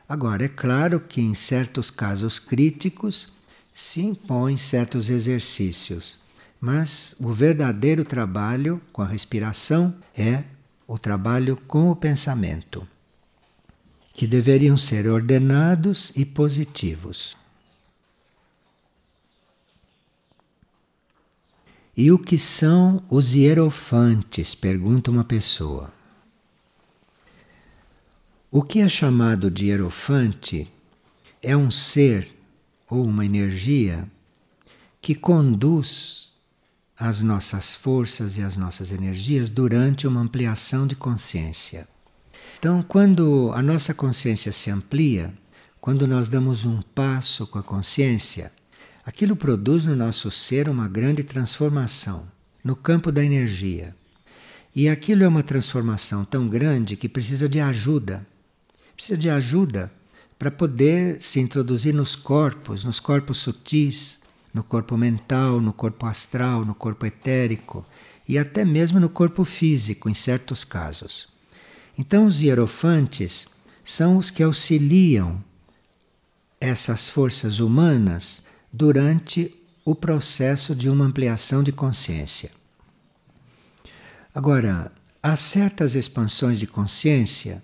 Agora, 0.08 0.44
é 0.44 0.48
claro 0.48 1.00
que 1.00 1.20
em 1.20 1.34
certos 1.34 1.90
casos 1.90 2.38
críticos 2.38 3.32
se 3.72 4.02
impõem 4.02 4.56
certos 4.56 5.08
exercícios, 5.08 6.18
mas 6.60 7.14
o 7.18 7.32
verdadeiro 7.32 8.04
trabalho 8.04 8.80
com 8.92 9.02
a 9.02 9.06
respiração 9.06 9.94
é 10.16 10.44
o 10.86 10.98
trabalho 10.98 11.56
com 11.66 11.90
o 11.90 11.96
pensamento, 11.96 12.86
que 14.14 14.28
deveriam 14.28 14.78
ser 14.78 15.08
ordenados 15.08 16.12
e 16.14 16.24
positivos. 16.24 17.36
E 21.96 22.12
o 22.12 22.18
que 22.18 22.38
são 22.38 23.02
os 23.10 23.34
hierofantes? 23.34 24.54
pergunta 24.54 25.10
uma 25.10 25.24
pessoa. 25.24 25.92
O 28.52 28.62
que 28.62 28.78
é 28.78 28.88
chamado 28.88 29.50
de 29.50 29.66
hierofante 29.66 30.68
é 31.42 31.56
um 31.56 31.70
ser 31.70 32.32
ou 32.88 33.04
uma 33.04 33.26
energia 33.26 34.08
que 35.02 35.16
conduz 35.16 36.32
as 36.96 37.20
nossas 37.20 37.74
forças 37.74 38.38
e 38.38 38.42
as 38.42 38.56
nossas 38.56 38.92
energias 38.92 39.50
durante 39.50 40.06
uma 40.06 40.20
ampliação 40.20 40.86
de 40.86 40.94
consciência. 40.94 41.88
Então, 42.64 42.82
quando 42.82 43.50
a 43.52 43.60
nossa 43.60 43.92
consciência 43.92 44.50
se 44.50 44.70
amplia, 44.70 45.34
quando 45.82 46.08
nós 46.08 46.30
damos 46.30 46.64
um 46.64 46.80
passo 46.80 47.46
com 47.46 47.58
a 47.58 47.62
consciência, 47.62 48.50
aquilo 49.04 49.36
produz 49.36 49.84
no 49.84 49.94
nosso 49.94 50.30
ser 50.30 50.66
uma 50.70 50.88
grande 50.88 51.22
transformação 51.22 52.26
no 52.64 52.74
campo 52.74 53.12
da 53.12 53.22
energia. 53.22 53.94
E 54.74 54.88
aquilo 54.88 55.24
é 55.24 55.28
uma 55.28 55.42
transformação 55.42 56.24
tão 56.24 56.48
grande 56.48 56.96
que 56.96 57.06
precisa 57.06 57.46
de 57.50 57.60
ajuda 57.60 58.26
precisa 58.96 59.18
de 59.18 59.28
ajuda 59.28 59.92
para 60.38 60.50
poder 60.50 61.20
se 61.20 61.40
introduzir 61.40 61.92
nos 61.92 62.16
corpos, 62.16 62.82
nos 62.82 62.98
corpos 62.98 63.36
sutis, 63.36 64.20
no 64.54 64.64
corpo 64.64 64.96
mental, 64.96 65.60
no 65.60 65.74
corpo 65.74 66.06
astral, 66.06 66.64
no 66.64 66.74
corpo 66.74 67.04
etérico 67.04 67.84
e 68.26 68.38
até 68.38 68.64
mesmo 68.64 68.98
no 68.98 69.10
corpo 69.10 69.44
físico, 69.44 70.08
em 70.08 70.14
certos 70.14 70.64
casos. 70.64 71.33
Então, 71.96 72.26
os 72.26 72.42
hierofantes 72.42 73.46
são 73.84 74.16
os 74.16 74.30
que 74.30 74.42
auxiliam 74.42 75.42
essas 76.60 77.08
forças 77.08 77.60
humanas 77.60 78.42
durante 78.72 79.54
o 79.84 79.94
processo 79.94 80.74
de 80.74 80.88
uma 80.88 81.04
ampliação 81.04 81.62
de 81.62 81.70
consciência. 81.70 82.50
Agora, 84.34 84.90
há 85.22 85.36
certas 85.36 85.94
expansões 85.94 86.58
de 86.58 86.66
consciência 86.66 87.62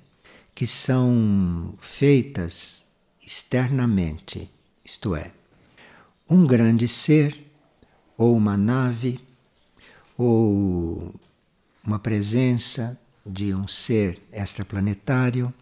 que 0.54 0.66
são 0.66 1.74
feitas 1.80 2.84
externamente, 3.20 4.50
isto 4.84 5.16
é, 5.16 5.32
um 6.28 6.46
grande 6.46 6.86
ser, 6.86 7.50
ou 8.16 8.36
uma 8.36 8.56
nave, 8.56 9.18
ou 10.16 11.14
uma 11.82 11.98
presença 11.98 13.00
de 13.24 13.54
um 13.54 13.68
ser 13.68 14.22
extraplanetário, 14.32 15.52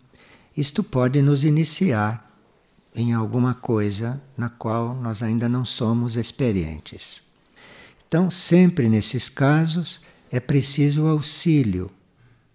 isto 0.57 0.83
pode 0.83 1.23
nos 1.23 1.45
iniciar 1.45 2.29
em 2.95 3.13
alguma 3.13 3.55
coisa 3.55 4.21
na 4.37 4.49
qual 4.49 4.95
nós 4.95 5.23
ainda 5.23 5.49
não 5.49 5.65
somos 5.65 6.17
experientes. 6.17 7.23
Então, 8.07 8.31
sempre 8.31 8.89
nesses 8.89 9.29
casos, 9.29 10.03
é 10.31 10.41
preciso 10.41 11.05
o 11.05 11.09
auxílio 11.09 11.91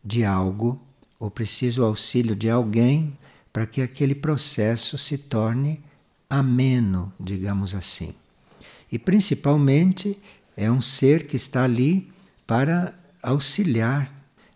de 0.04 0.26
algo, 0.26 0.82
ou 1.20 1.32
preciso 1.32 1.82
o 1.82 1.86
auxílio 1.86 2.36
de 2.36 2.50
alguém 2.50 3.18
para 3.54 3.66
que 3.66 3.82
aquele 3.82 4.16
processo 4.16 4.98
se 4.98 5.18
torne 5.18 5.82
ameno, 6.30 7.14
digamos 7.20 7.74
assim. 7.74 8.14
E 8.92 9.00
principalmente 9.00 10.20
é 10.58 10.70
um 10.70 10.82
ser 10.82 11.26
que 11.26 11.36
está 11.36 11.64
ali 11.64 12.12
para 12.46 12.94
auxiliar 13.22 14.13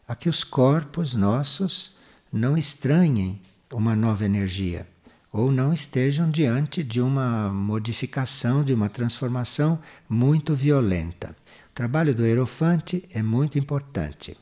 a 0.07 0.15
que 0.15 0.29
os 0.29 0.43
corpos 0.43 1.13
nossos 1.13 1.91
não 2.31 2.57
estranhem 2.57 3.41
uma 3.71 3.95
nova 3.95 4.25
energia 4.25 4.87
ou 5.31 5.51
não 5.51 5.73
estejam 5.73 6.29
diante 6.29 6.83
de 6.83 7.01
uma 7.01 7.49
modificação, 7.49 8.63
de 8.63 8.73
uma 8.73 8.89
transformação 8.89 9.79
muito 10.09 10.55
violenta. 10.55 11.35
O 11.69 11.73
trabalho 11.75 12.15
do 12.15 12.25
Hierofante 12.25 13.07
é 13.13 13.21
muito 13.21 13.59
importante. 13.59 14.37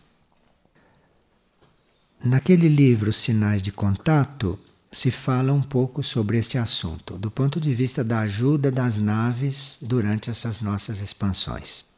Naquele 2.23 2.69
livro 2.69 3.11
Sinais 3.11 3.61
de 3.61 3.71
Contato, 3.71 4.57
se 4.91 5.11
fala 5.11 5.51
um 5.51 5.61
pouco 5.61 6.01
sobre 6.01 6.37
este 6.37 6.57
assunto, 6.57 7.17
do 7.17 7.29
ponto 7.29 7.59
de 7.59 7.75
vista 7.75 8.03
da 8.03 8.19
ajuda 8.19 8.71
das 8.71 8.97
naves 8.97 9.77
durante 9.81 10.29
essas 10.29 10.61
nossas 10.61 11.01
expansões. 11.01 11.94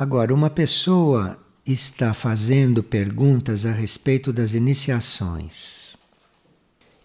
Agora, 0.00 0.32
uma 0.32 0.48
pessoa 0.48 1.38
está 1.66 2.14
fazendo 2.14 2.82
perguntas 2.82 3.66
a 3.66 3.70
respeito 3.70 4.32
das 4.32 4.54
iniciações. 4.54 5.94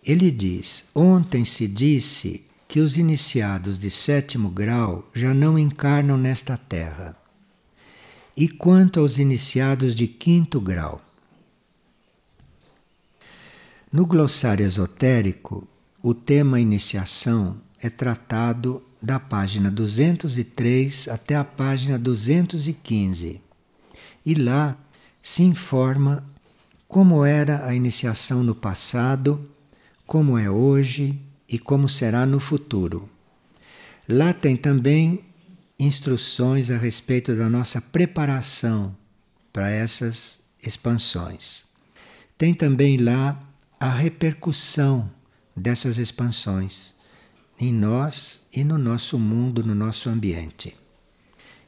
Ele 0.02 0.32
diz: 0.32 0.90
Ontem 0.96 1.44
se 1.44 1.68
disse 1.68 2.46
que 2.70 2.80
os 2.80 2.98
iniciados 2.98 3.78
de 3.78 3.92
sétimo 3.92 4.50
grau 4.50 5.10
já 5.14 5.34
não 5.34 5.60
encarnam 5.60 6.18
nesta 6.18 6.56
terra. 6.56 7.18
E 8.34 8.48
quanto 8.48 9.02
aos 9.02 9.18
iniciados 9.18 9.94
de 9.94 10.08
quinto 10.08 10.62
grau? 10.62 11.02
No 13.92 14.06
glossário 14.06 14.66
esotérico, 14.66 15.68
o 16.02 16.14
tema 16.14 16.62
iniciação 16.62 17.58
é 17.82 17.90
tratado 17.90 18.82
da 19.05 19.19
página 19.19 19.69
203 19.69 21.09
até 21.09 21.35
a 21.35 21.43
página 21.43 22.00
215. 22.00 23.39
E 24.25 24.33
lá 24.33 24.75
se 25.21 25.43
informa 25.43 26.25
como 26.88 27.24
era 27.24 27.67
a 27.67 27.75
iniciação 27.75 28.43
no 28.43 28.55
passado, 28.55 29.47
como 30.07 30.39
é 30.39 30.50
hoje 30.50 31.21
e 31.47 31.59
como 31.59 31.88
será 31.88 32.25
no 32.25 32.39
futuro. 32.39 33.07
Lá 34.09 34.33
tem 34.33 34.57
também 34.57 35.24
instruções 35.77 36.71
a 36.71 36.77
respeito 36.77 37.35
da 37.35 37.48
nossa 37.48 37.79
preparação 37.79 38.96
para 39.53 39.70
essas 39.70 40.39
expansões. 40.65 41.63
Tem 42.39 42.55
também 42.55 42.98
lá 42.98 43.39
a 43.79 43.91
repercussão 43.91 45.11
dessas 45.55 46.00
expansões 46.00 46.95
em 47.59 47.74
nós 47.74 48.44
e 48.53 48.63
no 48.63 48.77
nosso 48.77 49.18
mundo, 49.18 49.63
no 49.63 49.74
nosso 49.74 50.09
ambiente. 50.09 50.75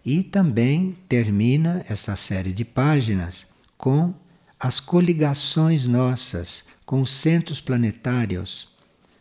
E 0.06 0.24
também 0.24 0.98
termina 1.08 1.86
essa 1.88 2.16
série 2.16 2.54
de 2.54 2.64
páginas 2.64 3.48
com 3.78 4.14
as 4.60 4.80
coligações 4.80 5.86
nossas 5.86 6.66
com 6.86 7.02
os 7.02 7.12
centros 7.12 7.60
planetários 7.60 8.70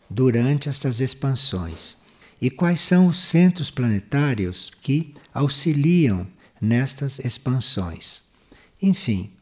durante 0.08 0.68
estas 0.68 1.00
expansões 1.00 1.96
e 2.40 2.50
quais 2.50 2.80
são 2.80 3.08
os 3.08 3.18
centros 3.18 3.70
planetários 3.70 4.70
que 4.80 5.14
auxiliam 5.32 6.26
nestas 6.60 7.18
expansões. 7.18 8.24
Enfim, 8.80 9.32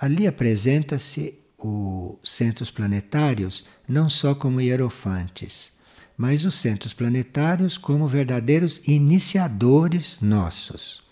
ali 0.00 0.26
apresenta-se 0.26 1.34
os 1.58 2.18
centros 2.30 2.70
planetários 2.70 3.64
não 3.88 4.08
só 4.08 4.34
como 4.34 4.60
hierofantes, 4.60 5.72
mas 6.16 6.44
os 6.44 6.54
centros 6.54 6.94
planetários 6.94 7.76
como 7.76 8.08
verdadeiros 8.08 8.80
iniciadores 8.86 10.20
nossos. 10.20 11.02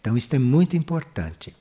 Então, 0.00 0.16
isto 0.16 0.34
é 0.34 0.38
muito 0.38 0.76
importante, 0.76 1.54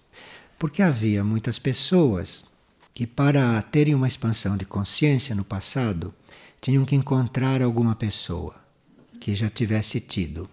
porque 0.57 0.81
havia 0.81 1.23
muitas 1.23 1.59
pessoas 1.59 2.45
que, 2.93 3.05
para 3.05 3.61
terem 3.61 3.95
uma 3.95 4.07
expansão 4.07 4.55
de 4.55 4.65
consciência 4.65 5.35
no 5.35 5.43
passado, 5.43 6.13
tinham 6.61 6.85
que 6.85 6.95
encontrar 6.95 7.61
alguma 7.61 7.95
pessoa 7.95 8.55
que 9.19 9.35
já 9.35 9.49
tivesse 9.49 9.99
tido. 9.99 10.49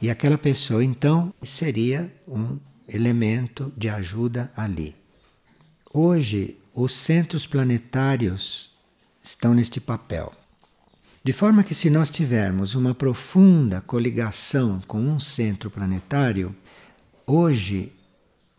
E 0.00 0.10
aquela 0.10 0.38
pessoa, 0.38 0.84
então, 0.84 1.32
seria 1.42 2.12
um 2.26 2.58
elemento 2.88 3.72
de 3.76 3.88
ajuda 3.88 4.52
ali. 4.56 4.94
Hoje, 5.92 6.56
os 6.74 6.92
centros 6.94 7.46
planetários 7.46 8.72
estão 9.22 9.52
neste 9.54 9.80
papel. 9.80 10.32
De 11.24 11.32
forma 11.32 11.62
que, 11.62 11.74
se 11.74 11.90
nós 11.90 12.10
tivermos 12.10 12.74
uma 12.74 12.94
profunda 12.94 13.80
coligação 13.80 14.80
com 14.86 15.00
um 15.00 15.18
centro 15.18 15.70
planetário, 15.70 16.54
hoje 17.26 17.92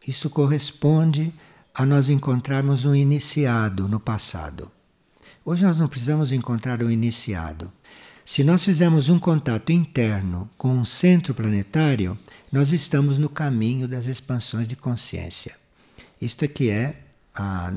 isso 0.07 0.29
corresponde 0.29 1.33
a 1.73 1.85
nós 1.85 2.09
encontrarmos 2.09 2.85
um 2.85 2.93
iniciado 2.93 3.87
no 3.87 3.99
passado. 3.99 4.71
Hoje 5.45 5.65
nós 5.65 5.79
não 5.79 5.87
precisamos 5.87 6.31
encontrar 6.31 6.83
um 6.83 6.91
iniciado. 6.91 7.71
Se 8.25 8.43
nós 8.43 8.63
fizermos 8.63 9.09
um 9.09 9.17
contato 9.17 9.71
interno 9.71 10.49
com 10.57 10.75
um 10.77 10.85
centro 10.85 11.33
planetário, 11.33 12.19
nós 12.51 12.71
estamos 12.71 13.17
no 13.17 13.29
caminho 13.29 13.87
das 13.87 14.05
expansões 14.05 14.67
de 14.67 14.75
consciência. 14.75 15.55
Isto 16.21 16.45
é 16.45 16.47
que 16.47 16.69
é 16.69 17.01
a 17.33 17.73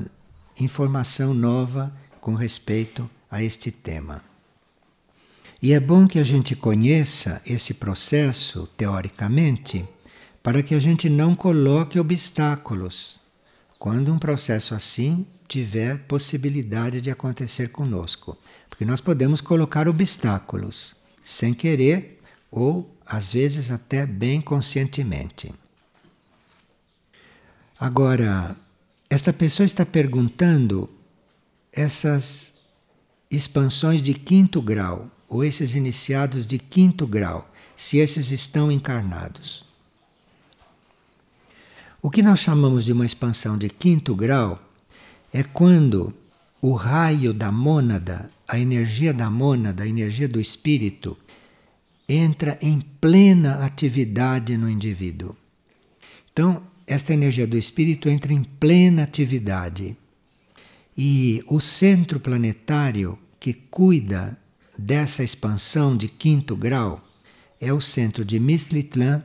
informação 0.58 1.32
nova 1.32 1.92
com 2.20 2.34
respeito 2.34 3.08
a 3.30 3.42
este 3.42 3.70
tema. 3.70 4.31
E 5.62 5.72
é 5.72 5.78
bom 5.78 6.08
que 6.08 6.18
a 6.18 6.24
gente 6.24 6.56
conheça 6.56 7.40
esse 7.46 7.74
processo 7.74 8.66
teoricamente 8.76 9.86
para 10.42 10.60
que 10.60 10.74
a 10.74 10.80
gente 10.80 11.08
não 11.08 11.36
coloque 11.36 12.00
obstáculos 12.00 13.20
quando 13.78 14.12
um 14.12 14.18
processo 14.18 14.74
assim 14.74 15.24
tiver 15.46 15.98
possibilidade 16.08 17.00
de 17.00 17.12
acontecer 17.12 17.68
conosco. 17.68 18.36
Porque 18.68 18.84
nós 18.84 19.00
podemos 19.00 19.40
colocar 19.40 19.86
obstáculos 19.86 20.96
sem 21.22 21.54
querer 21.54 22.20
ou 22.50 22.92
às 23.06 23.32
vezes 23.32 23.70
até 23.70 24.04
bem 24.04 24.40
conscientemente. 24.40 25.54
Agora, 27.78 28.56
esta 29.08 29.32
pessoa 29.32 29.64
está 29.64 29.86
perguntando 29.86 30.90
essas 31.72 32.52
expansões 33.30 34.02
de 34.02 34.14
quinto 34.14 34.60
grau, 34.60 35.08
ou 35.32 35.42
esses 35.42 35.74
iniciados 35.74 36.46
de 36.46 36.58
quinto 36.58 37.06
grau, 37.06 37.50
se 37.74 37.96
esses 37.96 38.30
estão 38.30 38.70
encarnados. 38.70 39.64
O 42.02 42.10
que 42.10 42.22
nós 42.22 42.40
chamamos 42.40 42.84
de 42.84 42.92
uma 42.92 43.06
expansão 43.06 43.56
de 43.56 43.70
quinto 43.70 44.14
grau 44.14 44.62
é 45.32 45.42
quando 45.42 46.12
o 46.60 46.74
raio 46.74 47.32
da 47.32 47.50
mônada, 47.50 48.30
a 48.46 48.58
energia 48.58 49.14
da 49.14 49.30
mônada, 49.30 49.84
a 49.84 49.88
energia 49.88 50.28
do 50.28 50.38
espírito, 50.38 51.16
entra 52.06 52.58
em 52.60 52.80
plena 53.00 53.64
atividade 53.64 54.58
no 54.58 54.68
indivíduo. 54.68 55.34
Então, 56.30 56.62
esta 56.86 57.14
energia 57.14 57.46
do 57.46 57.56
espírito 57.56 58.06
entra 58.06 58.34
em 58.34 58.44
plena 58.44 59.04
atividade. 59.04 59.96
E 60.94 61.42
o 61.46 61.58
centro 61.58 62.20
planetário 62.20 63.18
que 63.40 63.54
cuida 63.54 64.38
dessa 64.82 65.22
expansão 65.22 65.96
de 65.96 66.08
quinto 66.08 66.56
grau 66.56 67.00
é 67.60 67.72
o 67.72 67.80
centro 67.80 68.24
de 68.24 68.40
Mistlitlã 68.40 69.22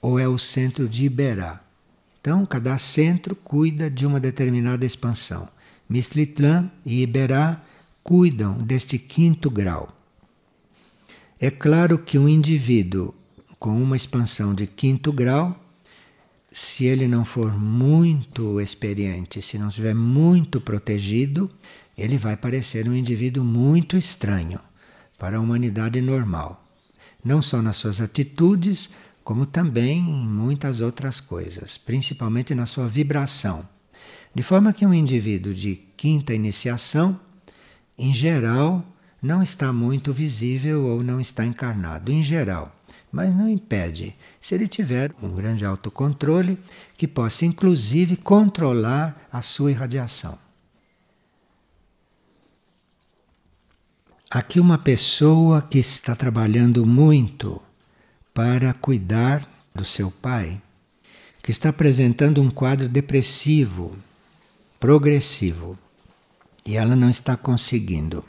ou 0.00 0.20
é 0.20 0.28
o 0.28 0.38
centro 0.38 0.88
de 0.88 1.04
Iberá. 1.04 1.60
Então, 2.20 2.46
cada 2.46 2.78
centro 2.78 3.34
cuida 3.34 3.90
de 3.90 4.06
uma 4.06 4.20
determinada 4.20 4.86
expansão. 4.86 5.48
Mistlitlã 5.88 6.70
e 6.86 7.02
Iberá 7.02 7.60
cuidam 8.04 8.58
deste 8.58 8.98
quinto 8.98 9.50
grau. 9.50 9.92
É 11.40 11.50
claro 11.50 11.98
que 11.98 12.16
um 12.16 12.28
indivíduo 12.28 13.12
com 13.58 13.82
uma 13.82 13.96
expansão 13.96 14.54
de 14.54 14.68
quinto 14.68 15.12
grau, 15.12 15.58
se 16.52 16.84
ele 16.84 17.08
não 17.08 17.24
for 17.24 17.58
muito 17.58 18.60
experiente, 18.60 19.42
se 19.42 19.58
não 19.58 19.68
estiver 19.68 19.94
muito 19.94 20.60
protegido, 20.60 21.50
ele 21.98 22.16
vai 22.16 22.36
parecer 22.36 22.88
um 22.88 22.94
indivíduo 22.94 23.44
muito 23.44 23.96
estranho 23.96 24.60
para 25.20 25.36
a 25.36 25.40
humanidade 25.40 26.00
normal. 26.00 26.64
Não 27.22 27.42
só 27.42 27.60
nas 27.60 27.76
suas 27.76 28.00
atitudes, 28.00 28.88
como 29.22 29.44
também 29.44 29.98
em 29.98 30.26
muitas 30.26 30.80
outras 30.80 31.20
coisas, 31.20 31.76
principalmente 31.76 32.54
na 32.54 32.64
sua 32.64 32.88
vibração. 32.88 33.68
De 34.34 34.42
forma 34.42 34.72
que 34.72 34.86
um 34.86 34.94
indivíduo 34.94 35.52
de 35.52 35.76
quinta 35.94 36.32
iniciação, 36.32 37.20
em 37.98 38.14
geral, 38.14 38.82
não 39.22 39.42
está 39.42 39.70
muito 39.72 40.10
visível 40.10 40.86
ou 40.86 41.04
não 41.04 41.20
está 41.20 41.44
encarnado, 41.44 42.10
em 42.10 42.22
geral. 42.22 42.74
Mas 43.12 43.34
não 43.34 43.48
impede, 43.48 44.16
se 44.40 44.54
ele 44.54 44.66
tiver 44.66 45.12
um 45.22 45.34
grande 45.34 45.66
autocontrole, 45.66 46.58
que 46.96 47.06
possa 47.06 47.44
inclusive 47.44 48.16
controlar 48.16 49.28
a 49.30 49.42
sua 49.42 49.72
irradiação. 49.72 50.38
Aqui 54.32 54.60
uma 54.60 54.78
pessoa 54.78 55.60
que 55.60 55.80
está 55.80 56.14
trabalhando 56.14 56.86
muito 56.86 57.60
para 58.32 58.72
cuidar 58.72 59.44
do 59.74 59.84
seu 59.84 60.08
pai, 60.08 60.62
que 61.42 61.50
está 61.50 61.70
apresentando 61.70 62.40
um 62.40 62.48
quadro 62.48 62.88
depressivo, 62.88 63.92
progressivo, 64.78 65.76
e 66.64 66.76
ela 66.76 66.94
não 66.94 67.10
está 67.10 67.36
conseguindo. 67.36 68.24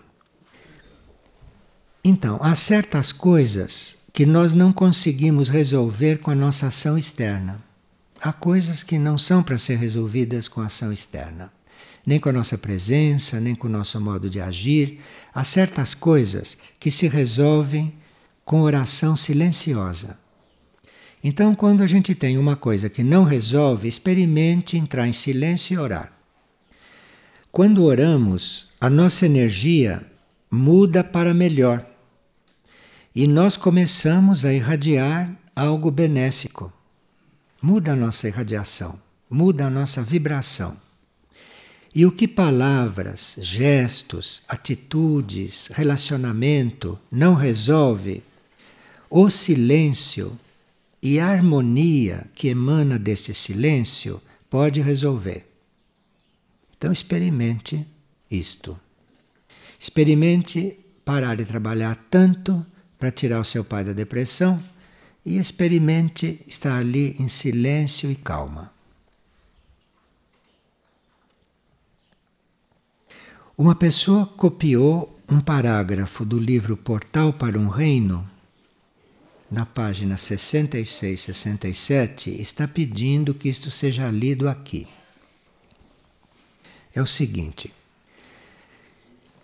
Então, 2.03 2.39
há 2.41 2.55
certas 2.55 3.11
coisas 3.11 3.99
que 4.11 4.25
nós 4.25 4.53
não 4.53 4.73
conseguimos 4.73 5.49
resolver 5.49 6.17
com 6.17 6.31
a 6.31 6.35
nossa 6.35 6.65
ação 6.65 6.97
externa. 6.97 7.61
Há 8.19 8.33
coisas 8.33 8.81
que 8.81 8.97
não 8.97 9.19
são 9.19 9.43
para 9.43 9.59
ser 9.59 9.75
resolvidas 9.75 10.47
com 10.47 10.61
a 10.61 10.65
ação 10.65 10.91
externa 10.91 11.51
nem 12.05 12.19
com 12.19 12.29
a 12.29 12.33
nossa 12.33 12.57
presença, 12.57 13.39
nem 13.39 13.55
com 13.55 13.67
o 13.67 13.71
nosso 13.71 13.99
modo 13.99 14.29
de 14.29 14.39
agir. 14.39 14.99
Há 15.33 15.43
certas 15.43 15.93
coisas 15.93 16.57
que 16.79 16.89
se 16.89 17.07
resolvem 17.07 17.93
com 18.43 18.61
oração 18.61 19.15
silenciosa. 19.15 20.19
Então, 21.23 21.53
quando 21.53 21.83
a 21.83 21.87
gente 21.87 22.15
tem 22.15 22.37
uma 22.37 22.55
coisa 22.55 22.89
que 22.89 23.03
não 23.03 23.23
resolve, 23.23 23.87
experimente 23.87 24.77
entrar 24.77 25.07
em 25.07 25.13
silêncio 25.13 25.75
e 25.75 25.77
orar. 25.77 26.11
Quando 27.51 27.83
oramos, 27.83 28.69
a 28.79 28.89
nossa 28.89 29.25
energia 29.25 30.05
muda 30.49 31.03
para 31.03 31.33
melhor 31.33 31.85
e 33.13 33.27
nós 33.27 33.57
começamos 33.57 34.45
a 34.45 34.53
irradiar 34.53 35.31
algo 35.55 35.91
benéfico. 35.91 36.71
Muda 37.61 37.91
a 37.91 37.95
nossa 37.95 38.27
irradiação, 38.27 38.99
muda 39.29 39.67
a 39.67 39.69
nossa 39.69 40.01
vibração. 40.01 40.75
E 41.93 42.05
o 42.05 42.11
que 42.11 42.27
palavras, 42.27 43.37
gestos, 43.41 44.43
atitudes, 44.47 45.67
relacionamento 45.73 46.97
não 47.11 47.33
resolve, 47.33 48.23
o 49.09 49.29
silêncio 49.29 50.39
e 51.03 51.19
a 51.19 51.27
harmonia 51.27 52.27
que 52.33 52.47
emana 52.47 52.97
desse 52.97 53.33
silêncio 53.33 54.21
pode 54.49 54.79
resolver. 54.79 55.45
Então 56.77 56.93
experimente 56.93 57.85
isto. 58.29 58.79
Experimente 59.77 60.79
parar 61.03 61.35
de 61.35 61.43
trabalhar 61.43 61.95
tanto 62.09 62.65
para 62.97 63.11
tirar 63.11 63.41
o 63.41 63.45
seu 63.45 63.65
pai 63.65 63.83
da 63.83 63.91
depressão 63.91 64.63
e 65.25 65.37
experimente 65.37 66.39
estar 66.47 66.77
ali 66.77 67.15
em 67.19 67.27
silêncio 67.27 68.09
e 68.09 68.15
calma. 68.15 68.71
Uma 73.61 73.75
pessoa 73.75 74.25
copiou 74.25 75.21
um 75.29 75.39
parágrafo 75.39 76.25
do 76.25 76.39
livro 76.39 76.75
Portal 76.75 77.31
para 77.31 77.59
um 77.59 77.67
Reino, 77.67 78.27
na 79.51 79.67
página 79.67 80.17
66, 80.17 81.21
67, 81.21 82.41
está 82.41 82.67
pedindo 82.67 83.35
que 83.35 83.47
isto 83.47 83.69
seja 83.69 84.09
lido 84.09 84.49
aqui. 84.49 84.87
É 86.91 87.03
o 87.03 87.05
seguinte: 87.05 87.71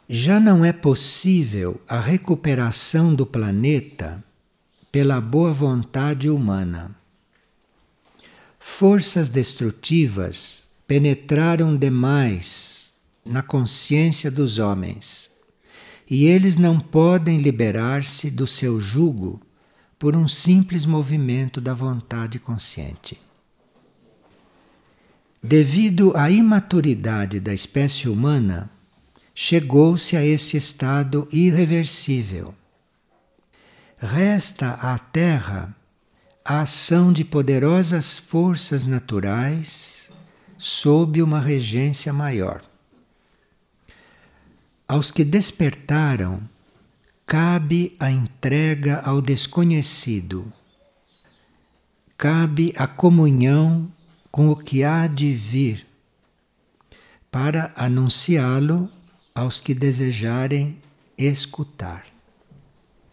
já 0.10 0.40
não 0.40 0.66
é 0.66 0.74
possível 0.74 1.80
a 1.88 2.00
recuperação 2.00 3.14
do 3.14 3.24
planeta 3.24 4.24
pela 4.92 5.22
boa 5.22 5.54
vontade 5.54 6.28
humana. 6.28 6.90
Forças 8.60 9.30
destrutivas 9.30 10.68
penetraram 10.88 11.78
demais 11.78 12.87
na 13.28 13.42
consciência 13.42 14.32
dos 14.32 14.58
homens. 14.60 15.30
E 16.10 16.26
eles 16.26 16.56
não 16.56 16.80
podem 16.80 17.38
liberar-se 17.38 18.32
do 18.32 18.48
seu 18.48 18.80
jugo 18.80 19.42
por 20.00 20.16
um 20.16 20.28
simples 20.28 20.86
movimento 20.86 21.60
da 21.60 21.74
vontade 21.74 22.40
consciente. 22.40 23.20
Devido 25.42 26.16
à 26.16 26.32
imaturidade 26.32 27.40
da 27.40 27.54
espécie 27.54 28.10
humana, 28.10 28.70
chegou-se 29.34 30.16
a 30.18 30.26
esse 30.26 30.58
estado 30.58 31.28
irreversível. 31.32 32.54
Resta 33.98 34.72
à 34.74 34.98
Terra 34.98 35.76
a 36.44 36.62
ação 36.62 37.12
de 37.12 37.24
poderosas 37.24 38.18
forças 38.18 38.84
naturais 38.84 40.12
sob 40.58 41.22
uma 41.22 41.40
regência 41.40 42.12
maior. 42.12 42.67
Aos 44.88 45.12
que 45.12 45.26
despertaram, 45.26 46.42
cabe 47.26 47.94
a 48.00 48.10
entrega 48.10 49.02
ao 49.02 49.22
desconhecido, 49.22 50.52
cabe 52.18 52.72
a 52.78 52.88
comunhão 52.88 53.92
com 54.32 54.50
o 54.50 54.56
que 54.56 54.86
há 54.86 55.06
de 55.06 55.34
vir, 55.34 55.86
para 57.30 57.74
anunciá-lo 57.76 58.90
aos 59.36 59.60
que 59.60 59.74
desejarem 59.74 60.82
escutar. 61.18 62.06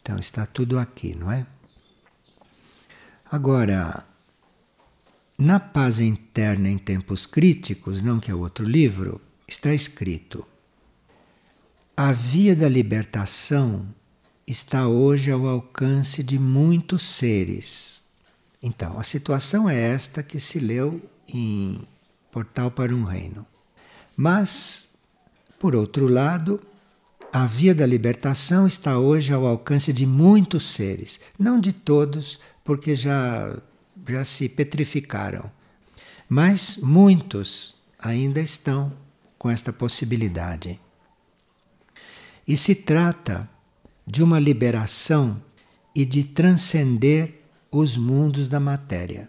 Então 0.00 0.16
está 0.16 0.46
tudo 0.46 0.78
aqui, 0.78 1.16
não 1.16 1.32
é? 1.32 1.44
Agora, 3.28 4.06
na 5.36 5.58
paz 5.58 5.98
interna 5.98 6.68
em 6.68 6.78
tempos 6.78 7.26
críticos, 7.26 8.00
não 8.00 8.20
que 8.20 8.30
é 8.30 8.34
outro 8.34 8.64
livro, 8.64 9.20
está 9.48 9.74
escrito 9.74 10.46
a 11.96 12.12
via 12.12 12.56
da 12.56 12.68
libertação 12.68 13.86
está 14.46 14.88
hoje 14.88 15.30
ao 15.30 15.46
alcance 15.46 16.22
de 16.22 16.38
muitos 16.38 17.06
seres. 17.08 18.02
Então, 18.62 18.98
a 18.98 19.02
situação 19.02 19.68
é 19.68 19.78
esta 19.78 20.22
que 20.22 20.40
se 20.40 20.58
leu 20.58 21.00
em 21.28 21.80
Portal 22.32 22.70
para 22.70 22.94
um 22.94 23.04
Reino. 23.04 23.46
Mas, 24.16 24.88
por 25.58 25.76
outro 25.76 26.08
lado, 26.08 26.60
a 27.32 27.46
via 27.46 27.74
da 27.74 27.86
libertação 27.86 28.66
está 28.66 28.98
hoje 28.98 29.32
ao 29.32 29.46
alcance 29.46 29.92
de 29.92 30.06
muitos 30.06 30.66
seres, 30.66 31.20
não 31.38 31.60
de 31.60 31.72
todos, 31.72 32.40
porque 32.64 32.96
já 32.96 33.56
já 34.08 34.24
se 34.24 34.48
petrificaram, 34.48 35.50
mas 36.28 36.76
muitos 36.76 37.74
ainda 37.98 38.40
estão 38.40 38.92
com 39.38 39.50
esta 39.50 39.72
possibilidade. 39.72 40.80
E 42.46 42.56
se 42.56 42.74
trata 42.74 43.48
de 44.06 44.22
uma 44.22 44.38
liberação 44.38 45.42
e 45.94 46.04
de 46.04 46.24
transcender 46.24 47.40
os 47.70 47.96
mundos 47.96 48.48
da 48.48 48.60
matéria. 48.60 49.28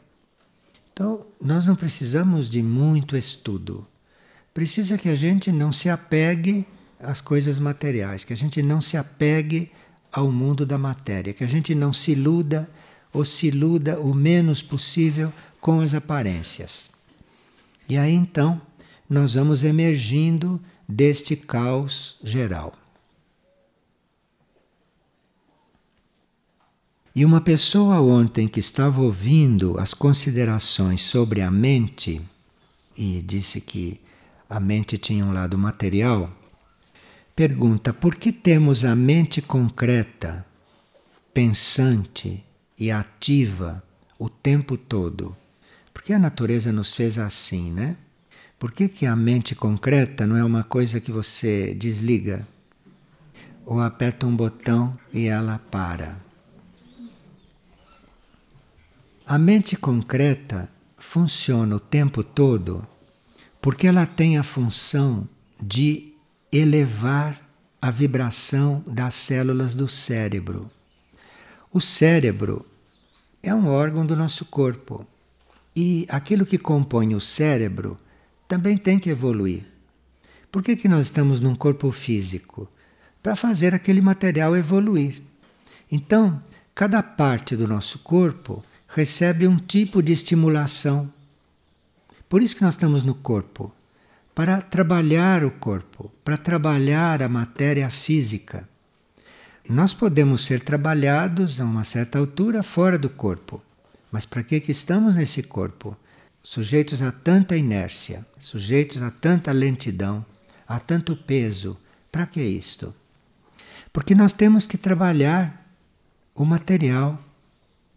Então, 0.91 1.25
nós 1.41 1.65
não 1.65 1.75
precisamos 1.75 2.49
de 2.49 2.62
muito 2.62 3.17
estudo. 3.17 3.86
Precisa 4.54 4.97
que 4.97 5.10
a 5.10 5.15
gente 5.15 5.51
não 5.51 5.71
se 5.71 5.89
apegue 5.89 6.65
às 6.99 7.19
coisas 7.21 7.60
materiais, 7.60 8.23
que 8.23 8.34
a 8.34 8.38
gente 8.38 8.62
não 8.62 8.80
se 8.80 8.95
apegue 8.95 9.71
ao 10.12 10.32
mundo 10.32 10.65
da 10.65 10.78
matéria, 10.78 11.34
que 11.34 11.43
a 11.43 11.47
gente 11.47 11.75
não 11.75 11.91
se 11.91 12.12
iluda 12.12 12.69
ou 13.12 13.25
se 13.25 13.47
iluda 13.47 13.99
o 13.99 14.13
menos 14.13 14.62
possível 14.62 15.32
com 15.60 15.82
as 15.82 15.93
aparências. 15.93 16.89
E 17.88 17.97
aí 17.97 18.13
então 18.13 18.62
nós 19.10 19.34
vamos 19.34 19.63
emergindo 19.63 20.62
deste 20.88 21.36
caos 21.36 22.17
geral. 22.23 22.73
E 27.15 27.23
uma 27.23 27.39
pessoa 27.39 28.01
ontem 28.01 28.45
que 28.45 28.60
estava 28.60 29.01
ouvindo 29.01 29.80
as 29.80 29.93
considerações 29.93 31.01
sobre 31.01 31.41
a 31.41 31.49
mente 31.49 32.21
e 32.97 33.21
disse 33.21 33.62
que 33.62 34.01
a 34.49 34.60
mente 34.60 34.97
tinha 34.97 35.25
um 35.25 35.32
lado 35.32 35.58
material, 35.58 36.30
pergunta 37.34 37.93
por 37.93 38.15
que 38.15 38.34
temos 38.34 38.84
a 38.84 38.93
mente 38.97 39.41
concreta, 39.41 40.45
pensante, 41.34 42.43
e 42.78 42.91
ativa 42.91 43.82
o 44.19 44.30
tempo 44.30 44.75
todo. 44.75 45.34
Porque 45.93 46.12
a 46.12 46.19
natureza 46.19 46.73
nos 46.73 46.93
fez 46.93 47.17
assim, 47.17 47.71
né? 47.71 47.95
Por 48.60 48.73
que, 48.73 48.89
que 48.89 49.06
a 49.06 49.15
mente 49.15 49.56
concreta 49.56 50.28
não 50.28 50.36
é 50.36 50.43
uma 50.43 50.65
coisa 50.65 50.99
que 50.99 51.13
você 51.13 51.73
desliga? 51.73 52.45
Ou 53.65 53.80
aperta 53.80 54.28
um 54.28 54.36
botão 54.36 54.97
e 55.13 55.28
ela 55.28 55.60
para? 55.71 56.24
A 59.27 59.39
mente 59.39 59.75
concreta 59.75 60.69
funciona 60.99 61.77
o 61.77 61.79
tempo 61.79 62.23
todo 62.23 62.88
porque 63.59 63.88
ela 63.88 64.05
tem 64.05 64.38
a 64.38 64.43
função 64.43 65.27
de 65.59 66.13
elevar 66.51 67.41
a 67.81 67.89
vibração 67.89 68.83
das 68.85 69.15
células 69.15 69.73
do 69.73 69.88
cérebro. 69.88 70.69
O 71.73 71.81
cérebro 71.81 72.63
é 73.41 73.53
um 73.53 73.67
órgão 73.67 74.05
do 74.05 74.15
nosso 74.15 74.45
corpo 74.45 75.07
e 75.75 76.05
aquilo 76.07 76.45
que 76.45 76.59
compõe 76.59 77.15
o 77.15 77.19
cérebro 77.19 77.97
também 78.47 78.77
tem 78.77 78.99
que 78.99 79.09
evoluir. 79.09 79.65
Por 80.51 80.61
que, 80.61 80.75
que 80.75 80.88
nós 80.88 81.07
estamos 81.07 81.41
num 81.41 81.55
corpo 81.55 81.89
físico? 81.89 82.69
Para 83.23 83.35
fazer 83.35 83.73
aquele 83.73 84.01
material 84.01 84.55
evoluir. 84.55 85.19
Então, 85.91 86.43
cada 86.75 87.01
parte 87.01 87.55
do 87.55 87.67
nosso 87.67 87.97
corpo 87.97 88.63
recebe 88.95 89.45
um 89.45 89.58
tipo 89.58 90.01
de 90.01 90.13
estimulação. 90.13 91.12
Por 92.29 92.41
isso 92.41 92.55
que 92.55 92.62
nós 92.62 92.75
estamos 92.75 93.03
no 93.03 93.13
corpo 93.13 93.69
para 94.34 94.62
trabalhar 94.62 95.43
o 95.43 95.51
corpo, 95.51 96.10
para 96.23 96.38
trabalhar 96.38 97.21
a 97.21 97.27
matéria 97.27 97.89
física. 97.89 98.67
Nós 99.67 99.93
podemos 99.93 100.45
ser 100.45 100.62
trabalhados 100.62 101.60
a 101.60 101.65
uma 101.65 101.84
certa 101.84 102.19
altura 102.19 102.63
fora 102.63 102.97
do 102.97 103.10
corpo, 103.10 103.62
mas 104.10 104.25
para 104.25 104.43
que, 104.43 104.62
que 104.62 104.71
estamos 104.71 105.13
nesse 105.13 105.43
corpo? 105.43 105.97
Sujeitos 106.41 107.01
a 107.01 107.12
tanta 107.12 107.58
inércia, 107.58 108.25
sujeitos 108.39 109.01
a 109.01 109.12
tanta 109.12 109.51
lentidão, 109.51 110.25
a 110.65 110.79
tanto 110.79 111.17
peso. 111.17 111.77
Para 112.10 112.25
que 112.25 112.41
isto? 112.41 112.95
Porque 113.91 114.15
nós 114.15 114.31
temos 114.31 114.65
que 114.65 114.77
trabalhar 114.77 115.65
o 116.34 116.45
material 116.45 117.21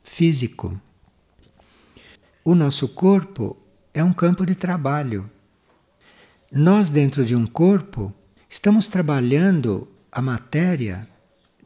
físico. 0.02 0.80
O 2.44 2.55
nosso 2.55 2.88
corpo 2.88 3.57
é 3.92 4.03
um 4.03 4.12
campo 4.12 4.46
de 4.46 4.55
trabalho. 4.55 5.31
Nós, 6.51 6.88
dentro 6.88 7.24
de 7.24 7.37
um 7.37 7.46
corpo, 7.46 8.12
estamos 8.48 8.88
trabalhando 8.88 9.87
a 10.11 10.22
matéria 10.22 11.07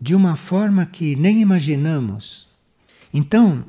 de 0.01 0.15
uma 0.15 0.35
forma 0.35 0.85
que 0.85 1.15
nem 1.15 1.41
imaginamos. 1.41 2.49
Então, 3.15 3.65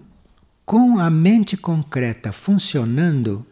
com 0.65 0.97
a 0.97 1.09
mente 1.09 1.55
concreta 1.55 2.31
funcionando, 2.31 3.45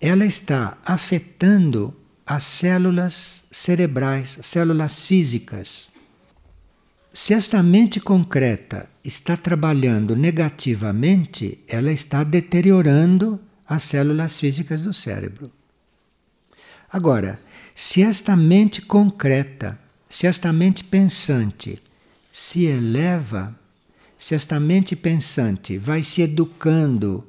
ela 0.00 0.24
está 0.24 0.78
afetando 0.84 1.94
as 2.24 2.44
células 2.44 3.46
cerebrais, 3.50 4.38
células 4.42 5.04
físicas. 5.04 5.90
Se 7.12 7.34
esta 7.34 7.62
mente 7.62 8.00
concreta 8.00 8.88
está 9.02 9.36
trabalhando 9.36 10.14
negativamente, 10.14 11.58
ela 11.66 11.90
está 11.90 12.22
deteriorando 12.22 13.40
as 13.66 13.82
células 13.82 14.38
físicas 14.38 14.82
do 14.82 14.92
cérebro. 14.92 15.50
Agora, 16.90 17.38
se 17.74 18.02
esta 18.02 18.36
mente 18.36 18.82
concreta, 18.82 19.78
se 20.08 20.26
esta 20.26 20.52
mente 20.52 20.84
pensante 20.84 21.80
se 22.30 22.66
eleva, 22.66 23.58
se 24.16 24.34
esta 24.34 24.60
mente 24.60 24.94
pensante 24.94 25.78
vai 25.78 26.02
se 26.02 26.22
educando 26.22 27.26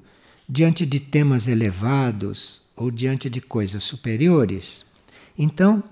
diante 0.48 0.86
de 0.86 1.00
temas 1.00 1.48
elevados 1.48 2.62
ou 2.76 2.92
diante 2.92 3.30
de 3.30 3.42
coisas 3.42 3.84
superiores, 3.84 4.86
então 5.38 5.84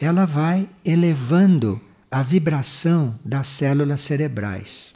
ela 0.00 0.24
vai 0.24 0.68
elevando 0.84 1.80
a 2.10 2.22
vibração 2.22 3.18
das 3.24 3.48
células 3.48 4.00
cerebrais. 4.00 4.94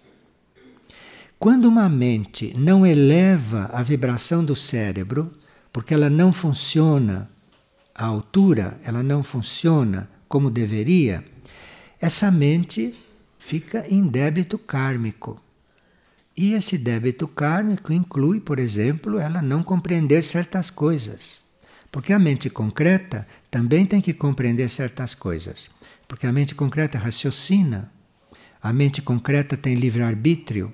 Quando 1.38 1.66
uma 1.66 1.88
mente 1.88 2.54
não 2.56 2.86
eleva 2.86 3.68
a 3.72 3.82
vibração 3.82 4.44
do 4.44 4.54
cérebro, 4.54 5.32
porque 5.72 5.92
ela 5.92 6.08
não 6.08 6.32
funciona 6.32 7.28
à 7.94 8.06
altura, 8.06 8.78
ela 8.84 9.02
não 9.02 9.22
funciona 9.22 10.08
como 10.28 10.50
deveria, 10.50 11.24
essa 12.00 12.30
mente 12.30 12.94
fica 13.38 13.84
em 13.88 14.06
débito 14.06 14.56
kármico. 14.56 15.40
E 16.36 16.54
esse 16.54 16.78
débito 16.78 17.28
kármico 17.28 17.92
inclui, 17.92 18.40
por 18.40 18.58
exemplo, 18.58 19.18
ela 19.18 19.42
não 19.42 19.62
compreender 19.62 20.22
certas 20.22 20.70
coisas. 20.70 21.44
Porque 21.90 22.12
a 22.12 22.18
mente 22.18 22.48
concreta 22.48 23.26
também 23.50 23.84
tem 23.84 24.00
que 24.00 24.14
compreender 24.14 24.70
certas 24.70 25.14
coisas. 25.14 25.70
Porque 26.12 26.26
a 26.26 26.32
mente 26.32 26.54
concreta 26.54 26.98
raciocina, 26.98 27.90
a 28.62 28.70
mente 28.70 29.00
concreta 29.00 29.56
tem 29.56 29.74
livre-arbítrio. 29.74 30.70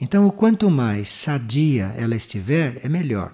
Então, 0.00 0.26
o 0.26 0.32
quanto 0.32 0.70
mais 0.70 1.12
sadia 1.12 1.94
ela 1.98 2.16
estiver, 2.16 2.80
é 2.82 2.88
melhor. 2.88 3.30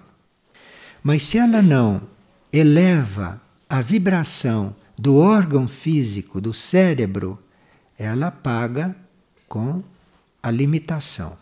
Mas 1.01 1.23
se 1.23 1.37
ela 1.37 1.61
não 1.61 2.01
eleva 2.51 3.41
a 3.69 3.79
vibração 3.79 4.75
do 4.97 5.15
órgão 5.15 5.69
físico, 5.69 6.41
do 6.41 6.53
cérebro, 6.53 7.41
ela 7.97 8.29
paga 8.29 8.93
com 9.47 9.81
a 10.43 10.51
limitação. 10.51 11.37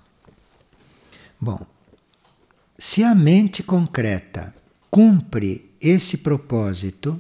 Bom, 1.42 1.66
se 2.78 3.04
a 3.04 3.16
mente 3.16 3.64
concreta 3.64 4.54
cumpre 4.92 5.68
esse 5.82 6.20
propósito 6.20 7.20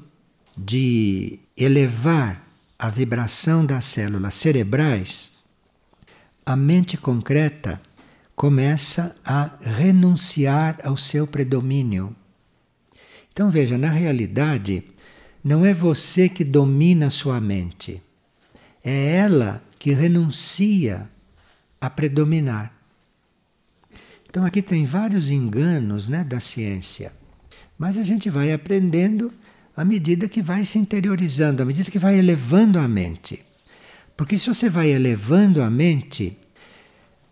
de 0.56 1.40
elevar 1.58 2.45
a 2.78 2.90
vibração 2.90 3.66
das 3.66 3.86
células 3.86 4.36
cerebrais, 4.36 5.34
a 6.46 6.56
mente 6.56 6.98
concreta 6.98 7.82
começa 8.36 9.16
a 9.24 9.52
renunciar 9.62 10.80
ao 10.84 10.98
seu 10.98 11.26
predomínio. 11.26 12.16
Então 13.32 13.50
veja, 13.50 13.78
na 13.78 13.90
realidade, 13.90 14.84
não 15.44 15.66
é 15.66 15.74
você 15.74 16.28
que 16.28 16.44
domina 16.44 17.08
a 17.08 17.10
sua 17.10 17.40
mente. 17.40 18.02
É 18.84 19.16
ela 19.16 19.64
que 19.80 19.92
renuncia 19.92 21.10
a 21.80 21.90
predominar. 21.90 22.74
Então 24.30 24.46
aqui 24.46 24.62
tem 24.62 24.86
vários 24.86 25.30
enganos 25.30 26.08
né, 26.08 26.24
da 26.24 26.40
ciência. 26.40 27.14
Mas 27.78 27.98
a 27.98 28.04
gente 28.04 28.30
vai 28.30 28.52
aprendendo 28.52 29.34
à 29.76 29.84
medida 29.84 30.30
que 30.30 30.42
vai 30.42 30.64
se 30.64 30.78
interiorizando, 30.80 31.62
à 31.62 31.66
medida 31.66 31.92
que 31.92 32.00
vai 32.00 32.18
elevando 32.18 32.80
a 32.80 32.88
mente. 32.88 33.42
Porque 34.16 34.40
se 34.40 34.48
você 34.48 34.70
vai 34.70 34.90
elevando 34.90 35.62
a 35.62 35.70
mente, 35.70 36.38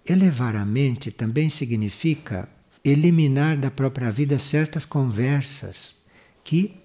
elevar 0.06 0.56
a 0.56 0.66
mente 0.66 1.12
também 1.12 1.50
significa 1.50 2.50
eliminar 2.84 3.58
da 3.58 3.72
própria 3.72 4.12
vida 4.12 4.38
certas 4.38 4.84
conversas 4.86 5.96
que 6.44 6.76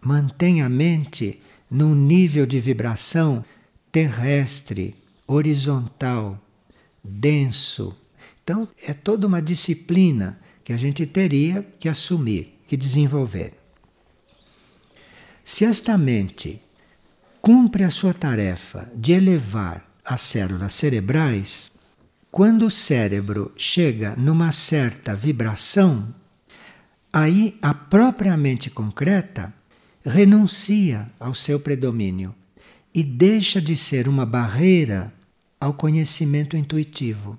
mantêm 0.00 0.62
a 0.62 0.68
mente 0.68 1.40
num 1.70 1.94
nível 1.94 2.44
de 2.44 2.60
vibração 2.60 3.44
terrestre, 3.90 4.94
horizontal, 5.26 6.38
denso. 7.02 7.96
Então, 8.44 8.68
é 8.86 8.92
toda 8.92 9.26
uma 9.26 9.40
disciplina 9.40 10.38
que 10.62 10.72
a 10.72 10.76
gente 10.76 11.06
teria 11.06 11.66
que 11.78 11.88
assumir, 11.88 12.58
que 12.66 12.76
desenvolver. 12.76 13.57
Se 15.50 15.64
esta 15.64 15.96
mente 15.96 16.60
cumpre 17.40 17.82
a 17.82 17.88
sua 17.88 18.12
tarefa 18.12 18.92
de 18.94 19.12
elevar 19.12 19.82
as 20.04 20.20
células 20.20 20.74
cerebrais, 20.74 21.72
quando 22.30 22.66
o 22.66 22.70
cérebro 22.70 23.50
chega 23.56 24.14
numa 24.14 24.52
certa 24.52 25.16
vibração, 25.16 26.14
aí 27.10 27.56
a 27.62 27.72
própria 27.72 28.36
mente 28.36 28.68
concreta 28.68 29.50
renuncia 30.04 31.10
ao 31.18 31.34
seu 31.34 31.58
predomínio 31.58 32.34
e 32.94 33.02
deixa 33.02 33.58
de 33.58 33.74
ser 33.74 34.06
uma 34.06 34.26
barreira 34.26 35.10
ao 35.58 35.72
conhecimento 35.72 36.58
intuitivo. 36.58 37.38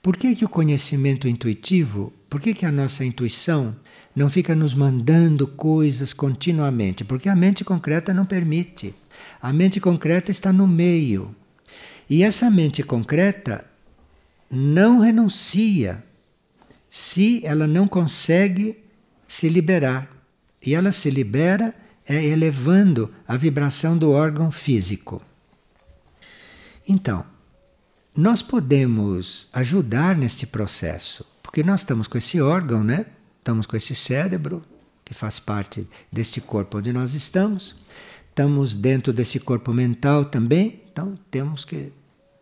Por 0.00 0.16
que, 0.16 0.34
que 0.34 0.46
o 0.46 0.48
conhecimento 0.48 1.28
intuitivo, 1.28 2.10
por 2.26 2.40
que, 2.40 2.54
que 2.54 2.64
a 2.64 2.72
nossa 2.72 3.04
intuição 3.04 3.76
não 4.20 4.28
fica 4.28 4.54
nos 4.54 4.74
mandando 4.74 5.46
coisas 5.46 6.12
continuamente? 6.12 7.02
Porque 7.02 7.26
a 7.26 7.34
mente 7.34 7.64
concreta 7.64 8.12
não 8.12 8.26
permite. 8.26 8.94
A 9.40 9.50
mente 9.50 9.80
concreta 9.80 10.30
está 10.30 10.52
no 10.52 10.68
meio. 10.68 11.34
E 12.08 12.22
essa 12.22 12.50
mente 12.50 12.82
concreta 12.82 13.64
não 14.50 15.00
renuncia 15.00 16.04
se 16.86 17.40
ela 17.46 17.66
não 17.66 17.88
consegue 17.88 18.84
se 19.26 19.48
liberar. 19.48 20.10
E 20.66 20.74
ela 20.74 20.92
se 20.92 21.08
libera 21.08 21.74
é 22.06 22.22
elevando 22.22 23.10
a 23.26 23.38
vibração 23.38 23.96
do 23.96 24.10
órgão 24.10 24.50
físico. 24.50 25.22
Então, 26.86 27.24
nós 28.14 28.42
podemos 28.42 29.48
ajudar 29.50 30.14
neste 30.14 30.46
processo, 30.46 31.24
porque 31.42 31.62
nós 31.62 31.80
estamos 31.80 32.06
com 32.06 32.18
esse 32.18 32.38
órgão, 32.38 32.84
né? 32.84 33.06
Estamos 33.40 33.66
com 33.66 33.76
esse 33.76 33.94
cérebro, 33.94 34.62
que 35.04 35.12
faz 35.12 35.40
parte 35.40 35.88
deste 36.12 36.40
corpo 36.40 36.78
onde 36.78 36.92
nós 36.92 37.14
estamos. 37.14 37.74
Estamos 38.28 38.76
dentro 38.76 39.12
desse 39.12 39.40
corpo 39.40 39.72
mental 39.72 40.24
também, 40.24 40.82
então 40.92 41.18
temos 41.30 41.64
que 41.64 41.92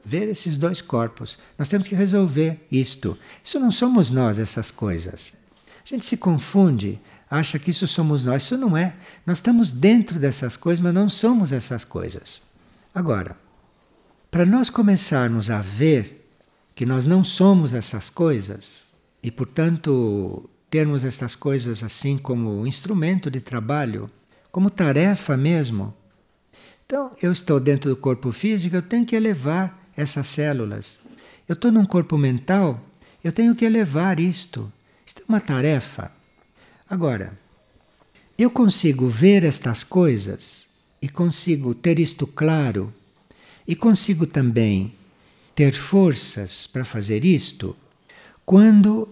ver 0.04 0.28
esses 0.28 0.58
dois 0.58 0.82
corpos. 0.82 1.38
Nós 1.56 1.68
temos 1.68 1.88
que 1.88 1.94
resolver 1.94 2.66
isto. 2.70 3.16
Isso 3.42 3.58
não 3.58 3.70
somos 3.70 4.10
nós, 4.10 4.38
essas 4.38 4.70
coisas. 4.70 5.34
A 5.82 5.88
gente 5.88 6.04
se 6.04 6.16
confunde, 6.16 7.00
acha 7.30 7.58
que 7.58 7.70
isso 7.70 7.86
somos 7.88 8.22
nós. 8.22 8.42
Isso 8.42 8.58
não 8.58 8.76
é. 8.76 8.94
Nós 9.24 9.38
estamos 9.38 9.70
dentro 9.70 10.18
dessas 10.18 10.56
coisas, 10.56 10.82
mas 10.82 10.92
não 10.92 11.08
somos 11.08 11.52
essas 11.52 11.84
coisas. 11.84 12.42
Agora, 12.94 13.36
para 14.30 14.44
nós 14.44 14.68
começarmos 14.68 15.48
a 15.48 15.60
ver 15.62 16.28
que 16.74 16.84
nós 16.84 17.06
não 17.06 17.24
somos 17.24 17.72
essas 17.72 18.10
coisas 18.10 18.92
e, 19.22 19.30
portanto, 19.30 20.50
termos 20.70 21.04
estas 21.04 21.34
coisas 21.34 21.82
assim 21.82 22.18
como 22.18 22.66
instrumento 22.66 23.30
de 23.30 23.40
trabalho, 23.40 24.10
como 24.50 24.70
tarefa 24.70 25.36
mesmo. 25.36 25.94
Então, 26.84 27.12
eu 27.22 27.32
estou 27.32 27.60
dentro 27.60 27.90
do 27.90 27.96
corpo 27.96 28.32
físico, 28.32 28.76
eu 28.76 28.82
tenho 28.82 29.04
que 29.04 29.16
elevar 29.16 29.78
essas 29.96 30.26
células. 30.28 31.00
Eu 31.46 31.54
estou 31.54 31.72
num 31.72 31.84
corpo 31.84 32.16
mental, 32.16 32.80
eu 33.22 33.32
tenho 33.32 33.54
que 33.54 33.64
elevar 33.64 34.20
isto. 34.20 34.72
Isto 35.06 35.22
é 35.22 35.24
uma 35.28 35.40
tarefa. 35.40 36.10
Agora, 36.88 37.38
eu 38.38 38.50
consigo 38.50 39.08
ver 39.08 39.44
estas 39.44 39.82
coisas 39.82 40.68
e 41.02 41.08
consigo 41.08 41.74
ter 41.74 41.98
isto 41.98 42.26
claro 42.26 42.92
e 43.66 43.74
consigo 43.74 44.26
também 44.26 44.94
ter 45.54 45.74
forças 45.74 46.66
para 46.66 46.84
fazer 46.84 47.24
isto 47.24 47.76
quando 48.46 49.08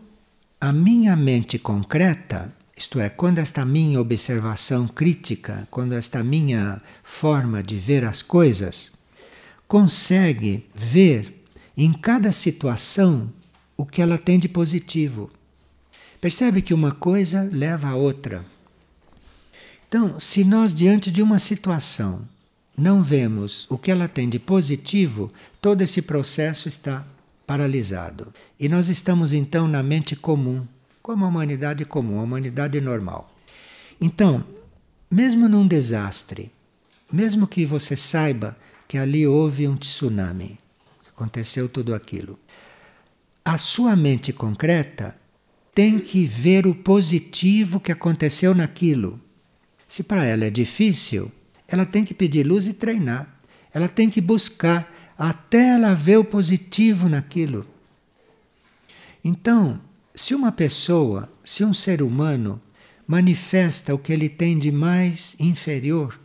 a 0.66 0.72
minha 0.72 1.14
mente 1.14 1.61
concreta, 1.61 2.52
isto 2.76 2.98
é, 2.98 3.09
quando 3.09 3.38
esta 3.38 3.64
minha 3.64 4.00
observação 4.00 4.88
crítica, 4.88 5.68
quando 5.70 5.92
esta 5.92 6.24
minha 6.24 6.83
forma 7.05 7.62
de 7.62 7.79
ver 7.79 8.05
as 8.05 8.20
coisas, 8.20 8.90
consegue 9.68 10.66
ver 10.74 11.44
em 11.76 11.92
cada 11.92 12.33
situação 12.33 13.33
o 13.76 13.87
que 13.87 14.02
ela 14.02 14.18
tem 14.18 14.40
de 14.40 14.48
positivo. 14.48 15.31
Percebe 16.20 16.61
que 16.61 16.74
uma 16.74 16.90
coisa 16.90 17.48
leva 17.52 17.90
a 17.90 17.94
outra. 17.94 18.44
Então, 19.87 20.18
se 20.18 20.42
nós, 20.42 20.74
diante 20.74 21.12
de 21.12 21.22
uma 21.22 21.38
situação, 21.38 22.22
não 22.76 23.00
vemos 23.00 23.68
o 23.70 23.79
que 23.79 23.92
ela 23.92 24.09
tem 24.09 24.29
de 24.29 24.40
positivo, 24.40 25.33
todo 25.62 25.83
esse 25.83 26.02
processo 26.02 26.66
está 26.66 27.07
paralisado. 27.47 28.33
E 28.59 28.69
nós 28.69 28.89
estamos 28.89 29.33
então 29.33 29.69
na 29.69 29.83
mente 29.83 30.17
comum, 30.17 30.67
como 31.03 31.25
a 31.25 31.29
humanidade 31.29 31.85
comum, 31.85 32.19
a 32.19 32.23
humanidade 32.23 32.81
normal. 32.81 33.33
Então, 34.01 34.45
mesmo 35.11 35.49
num 35.49 35.67
desastre, 35.67 36.51
mesmo 37.11 37.47
que 37.47 37.65
você 37.65 37.95
saiba 37.95 38.57
que 38.89 38.99
ali 38.99 39.27
houve 39.27 39.69
um 39.69 39.77
tsunami, 39.77 40.59
que 41.03 41.09
aconteceu 41.09 41.69
tudo 41.69 41.95
aquilo, 41.95 42.39
a 43.45 43.57
sua 43.57 43.95
mente 43.95 44.33
concreta 44.33 45.17
tem 45.73 46.01
que 46.01 46.25
ver 46.25 46.67
o 46.67 46.75
positivo 46.75 47.79
que 47.79 47.93
aconteceu 47.93 48.55
naquilo. 48.55 49.21
Se 49.87 50.03
para 50.03 50.25
ela 50.25 50.47
é 50.47 50.51
difícil, 50.51 51.31
ela 51.69 51.87
tem 51.87 52.05
que 52.05 52.15
pedir 52.15 52.45
luz 52.45 52.67
e 52.67 52.73
treinar. 52.73 53.29
Ela 53.73 53.89
tem 53.89 54.09
que 54.09 54.21
buscar 54.21 54.91
até 55.18 55.74
ela 55.74 55.94
ver 55.94 56.18
o 56.18 56.24
positivo 56.24 57.09
naquilo. 57.09 57.66
Então, 59.24 59.81
se 60.14 60.35
uma 60.35 60.52
pessoa, 60.52 61.31
se 61.44 61.64
um 61.64 61.74
ser 61.74 62.02
humano 62.02 62.61
manifesta 63.07 63.94
o 63.94 63.98
que 63.98 64.12
ele 64.12 64.29
tem 64.29 64.59
de 64.59 64.70
mais 64.70 65.37
inferior, 65.38 66.18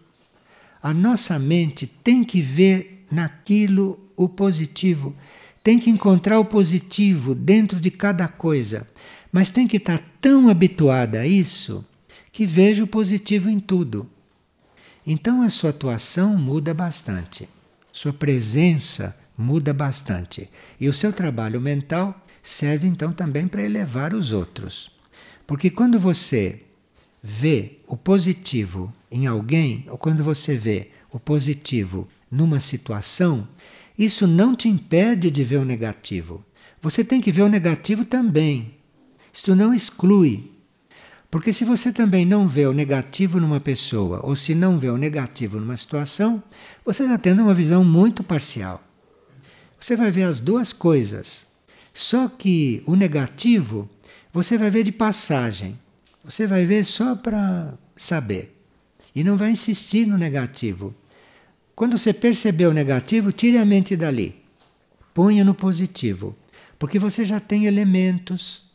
a 0.82 0.93
nossa 0.93 1.38
mente 1.38 1.86
tem 1.86 2.23
que 2.23 2.41
ver 2.41 3.06
naquilo 3.12 3.99
o 4.15 4.27
positivo, 4.27 5.15
tem 5.63 5.77
que 5.77 5.89
encontrar 5.89 6.39
o 6.39 6.45
positivo 6.45 7.36
dentro 7.36 7.80
de 7.80 7.91
cada 7.91 8.27
coisa, 8.27 8.88
mas 9.32 9.49
tem 9.49 9.67
que 9.67 9.77
estar 9.77 10.01
tão 10.19 10.49
habituada 10.49 11.21
a 11.21 11.27
isso 11.27 11.86
que 12.32 12.45
veja 12.45 12.84
o 12.84 12.88
positivo 12.88 13.49
em 13.49 13.60
tudo. 13.60 14.10
Então 15.06 15.41
a 15.41 15.49
sua 15.49 15.71
atuação 15.71 16.38
muda 16.38 16.73
bastante, 16.73 17.47
sua 17.91 18.13
presença 18.13 19.17
muda 19.38 19.73
bastante. 19.73 20.49
E 20.80 20.88
o 20.88 20.93
seu 20.93 21.12
trabalho 21.12 21.60
mental 21.60 22.19
serve 22.41 22.88
então 22.88 23.12
também 23.12 23.47
para 23.47 23.63
elevar 23.63 24.13
os 24.13 24.32
outros. 24.32 24.91
Porque 25.45 25.69
quando 25.69 25.99
você 25.99 26.62
vê 27.21 27.80
o 27.88 27.97
positivo 27.97 28.93
em 29.12 29.27
alguém, 29.27 29.86
ou 29.89 29.97
quando 29.97 30.23
você 30.23 30.58
vê 30.58 30.89
o 31.12 31.19
positivo 31.19 32.08
numa 32.30 32.60
situação, 32.60 33.47
isso 33.97 34.25
não 34.25 34.56
te 34.56 34.69
impede 34.69 35.30
de 35.30 35.43
ver 35.43 35.58
o 35.58 35.65
negativo. 35.65 36.43
Você 36.82 37.04
tem 37.04 37.21
que 37.21 37.32
ver 37.32 37.43
o 37.43 37.49
negativo 37.49 38.06
também. 38.06 38.75
Isto 39.32 39.56
não 39.56 39.73
exclui. 39.73 40.51
Porque 41.32 41.54
se 41.54 41.63
você 41.63 41.94
também 41.94 42.26
não 42.26 42.46
vê 42.46 42.67
o 42.67 42.74
negativo 42.74 43.39
numa 43.39 43.62
pessoa, 43.62 44.20
ou 44.22 44.36
se 44.36 44.54
não 44.54 44.78
vê 44.78 44.89
o 44.89 44.98
negativo 44.98 45.62
numa 45.62 45.78
situação, 45.78 46.44
você 46.86 47.04
está 47.04 47.17
tendo 47.17 47.41
uma 47.41 47.54
visão 47.54 47.86
muito 47.86 48.22
parcial. 48.22 48.84
Você 49.80 49.96
vai 49.96 50.12
ver 50.12 50.24
as 50.24 50.41
duas 50.41 50.74
coisas. 50.74 51.46
Só 51.94 52.28
que 52.28 52.84
o 52.86 52.96
negativo 52.96 53.89
você 54.34 54.58
vai 54.58 54.70
ver 54.70 54.84
de 54.84 54.91
passagem. 54.91 55.80
Você 56.24 56.46
vai 56.48 56.65
ver 56.65 56.84
só 56.84 57.15
para 57.15 57.74
saber. 57.96 58.58
E 59.15 59.24
não 59.24 59.36
vai 59.36 59.52
insistir 59.52 60.06
no 60.06 60.17
negativo. 60.17 60.94
Quando 61.76 61.98
você 61.98 62.13
perceber 62.13 62.67
o 62.67 62.74
negativo, 62.74 63.32
tire 63.32 63.58
a 63.58 63.65
mente 63.65 63.96
dali. 63.96 64.36
Ponha 65.13 65.44
no 65.44 65.54
positivo. 65.54 66.36
Porque 66.78 67.00
você 67.00 67.26
já 67.26 67.39
tem 67.39 67.65
elementos 67.65 68.71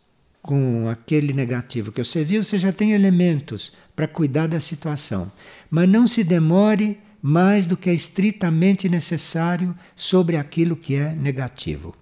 com 0.47 0.89
aquele 0.89 1.33
negativo 1.33 1.91
que 1.91 2.03
você 2.03 2.23
viu, 2.25 2.43
você 2.45 2.59
já 2.59 2.73
tem 2.73 2.93
elementos 2.93 3.73
para 3.95 4.07
cuidar 4.07 4.47
da 4.47 4.61
situação. 4.61 5.31
Mas 5.69 5.89
não 5.89 6.07
se 6.07 6.23
demore 6.23 6.99
mais 7.21 7.67
do 7.67 7.77
que 7.77 7.91
é 7.91 7.95
estritamente 7.95 8.89
necessário 8.89 9.77
sobre 9.97 10.37
aquilo 10.37 10.77
que 10.77 10.95
é 10.95 11.13
negativo. 11.15 11.95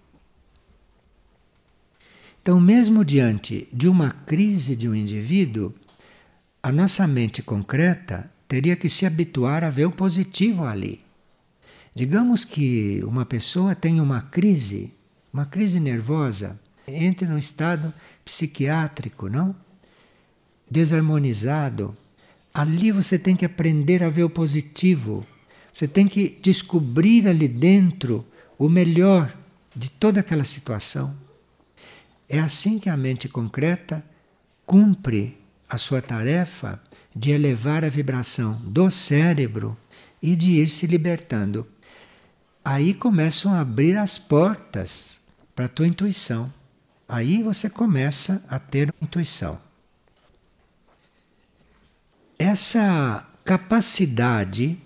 Então, 2.42 2.60
mesmo 2.60 3.02
diante 3.02 3.66
de 3.72 3.88
uma 3.88 4.10
crise 4.10 4.76
de 4.76 4.86
um 4.86 4.94
indivíduo, 4.94 5.72
a 6.62 6.70
nossa 6.70 7.06
mente 7.06 7.42
concreta 7.42 8.30
teria 8.46 8.76
que 8.76 8.90
se 8.90 9.06
habituar 9.06 9.64
a 9.64 9.70
ver 9.70 9.86
o 9.86 9.90
positivo 9.90 10.64
ali. 10.64 11.00
Digamos 11.94 12.44
que 12.44 13.02
uma 13.04 13.24
pessoa 13.24 13.74
tem 13.74 13.98
uma 13.98 14.20
crise, 14.20 14.92
uma 15.32 15.46
crise 15.46 15.80
nervosa, 15.80 16.60
entre 16.86 17.26
num 17.26 17.38
estado 17.38 17.92
psiquiátrico, 18.24 19.28
não? 19.28 19.54
Desarmonizado. 20.70 21.96
Ali 22.52 22.90
você 22.90 23.18
tem 23.18 23.36
que 23.36 23.44
aprender 23.44 24.02
a 24.02 24.08
ver 24.08 24.24
o 24.24 24.30
positivo. 24.30 25.26
Você 25.72 25.88
tem 25.88 26.06
que 26.06 26.38
descobrir 26.40 27.28
ali 27.28 27.48
dentro 27.48 28.24
o 28.58 28.68
melhor 28.68 29.36
de 29.74 29.90
toda 29.90 30.20
aquela 30.20 30.44
situação. 30.44 31.16
É 32.28 32.38
assim 32.38 32.78
que 32.78 32.88
a 32.88 32.96
mente 32.96 33.28
concreta 33.28 34.04
cumpre 34.64 35.36
a 35.68 35.76
sua 35.76 36.00
tarefa 36.00 36.80
de 37.14 37.30
elevar 37.30 37.84
a 37.84 37.88
vibração 37.88 38.60
do 38.64 38.90
cérebro 38.90 39.76
e 40.22 40.34
de 40.34 40.52
ir 40.52 40.68
se 40.68 40.86
libertando. 40.86 41.66
Aí 42.64 42.94
começam 42.94 43.52
a 43.52 43.60
abrir 43.60 43.96
as 43.96 44.18
portas 44.18 45.20
para 45.54 45.66
a 45.66 45.68
tua 45.68 45.86
intuição. 45.86 46.52
Aí 47.08 47.42
você 47.42 47.68
começa 47.68 48.42
a 48.48 48.58
ter 48.58 48.92
intuição. 49.00 49.60
Essa 52.38 53.26
capacidade 53.44 54.78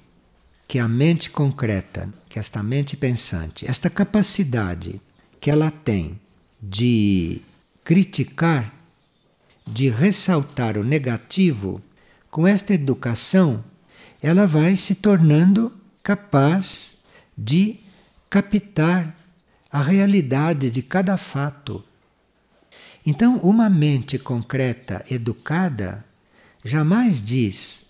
que 0.67 0.79
a 0.79 0.89
mente 0.89 1.31
concreta, 1.31 2.13
que 2.29 2.39
esta 2.39 2.63
mente 2.63 2.97
pensante, 2.97 3.67
esta 3.69 3.89
capacidade 3.89 5.01
que 5.41 5.51
ela 5.51 5.71
tem 5.71 6.21
de 6.61 7.41
criticar, 7.85 8.75
de 9.67 9.89
ressaltar 9.89 10.77
o 10.77 10.85
negativo, 10.85 11.81
com 12.31 12.47
esta 12.47 12.75
educação, 12.75 13.65
ela 14.21 14.47
vai 14.47 14.77
se 14.77 14.95
tornando 14.95 15.73
capaz 16.03 16.99
de 17.37 17.81
captar 18.29 19.17
a 19.71 19.81
realidade 19.81 20.69
de 20.71 20.83
cada 20.83 21.17
fato 21.17 21.83
então, 23.09 23.37
uma 23.39 23.71
mente 23.71 24.19
concreta, 24.19 25.03
educada, 25.11 26.05
jamais 26.63 27.23
diz 27.23 27.87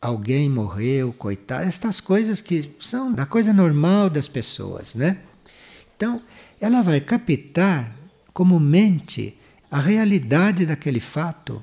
alguém 0.00 0.48
morreu, 0.48 1.12
coitado, 1.12 1.64
estas 1.64 2.00
coisas 2.00 2.40
que 2.40 2.70
são 2.78 3.12
da 3.12 3.26
coisa 3.26 3.52
normal 3.52 4.08
das 4.08 4.28
pessoas, 4.28 4.94
né? 4.94 5.18
Então, 5.96 6.22
ela 6.60 6.80
vai 6.80 7.00
captar 7.00 7.92
como 8.32 8.60
mente 8.60 9.36
a 9.68 9.80
realidade 9.80 10.64
daquele 10.64 11.00
fato. 11.00 11.60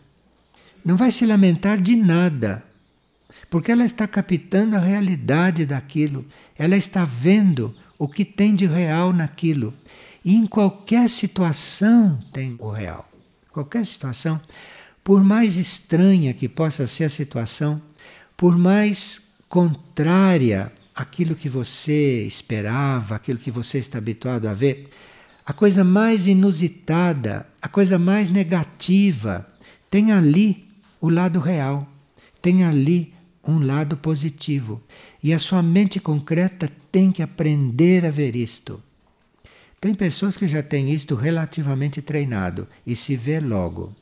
Não 0.84 0.98
vai 0.98 1.10
se 1.10 1.26
lamentar 1.26 1.82
de 1.82 1.96
nada, 1.96 2.62
porque 3.50 3.72
ela 3.72 3.86
está 3.86 4.06
captando 4.06 4.76
a 4.76 4.80
realidade 4.80 5.66
daquilo, 5.66 6.26
ela 6.58 6.76
está 6.76 7.06
vendo 7.06 7.74
o 7.98 8.10
que 8.10 8.26
tem 8.26 8.54
de 8.54 8.66
real 8.66 9.14
naquilo. 9.14 9.74
E 10.24 10.36
em 10.36 10.46
qualquer 10.46 11.10
situação 11.10 12.20
tem 12.34 12.56
o 12.60 12.70
real. 12.70 13.10
Qualquer 13.52 13.86
situação, 13.86 14.40
por 15.04 15.24
mais 15.24 15.56
estranha 15.56 16.34
que 16.34 16.48
possa 16.48 16.86
ser 16.86 17.06
a 17.06 17.10
situação, 17.10 17.82
por 18.36 18.58
mais 18.58 19.30
contrária 19.48 20.72
àquilo 20.96 21.36
que 21.36 21.50
você 21.50 22.24
esperava, 22.26 23.16
aquilo 23.16 23.40
que 23.40 23.52
você 23.52 23.78
está 23.78 23.98
habituado 23.98 24.48
a 24.48 24.54
ver, 24.54 24.90
a 25.46 25.54
coisa 25.54 25.84
mais 25.84 26.28
inusitada, 26.28 27.48
a 27.62 27.68
coisa 27.68 27.98
mais 27.98 28.30
negativa, 28.30 29.48
tem 29.90 30.12
ali 30.12 30.68
o 31.02 31.10
lado 31.10 31.40
real, 31.40 31.88
tem 32.42 32.64
ali 32.64 33.14
um 33.44 33.66
lado 33.66 33.98
positivo. 33.98 34.82
E 35.24 35.34
a 35.34 35.40
sua 35.40 35.64
mente 35.64 36.00
concreta 36.00 36.70
tem 36.92 37.12
que 37.12 37.24
aprender 37.24 38.06
a 38.06 38.12
ver 38.12 38.36
isto. 38.36 38.82
Tem 39.80 39.96
pessoas 39.96 40.36
que 40.36 40.48
já 40.48 40.62
têm 40.62 40.92
isto 40.92 41.16
relativamente 41.16 42.02
treinado 42.02 42.68
e 42.86 42.96
se 42.96 43.16
vê 43.16 43.40
logo. 43.40 43.96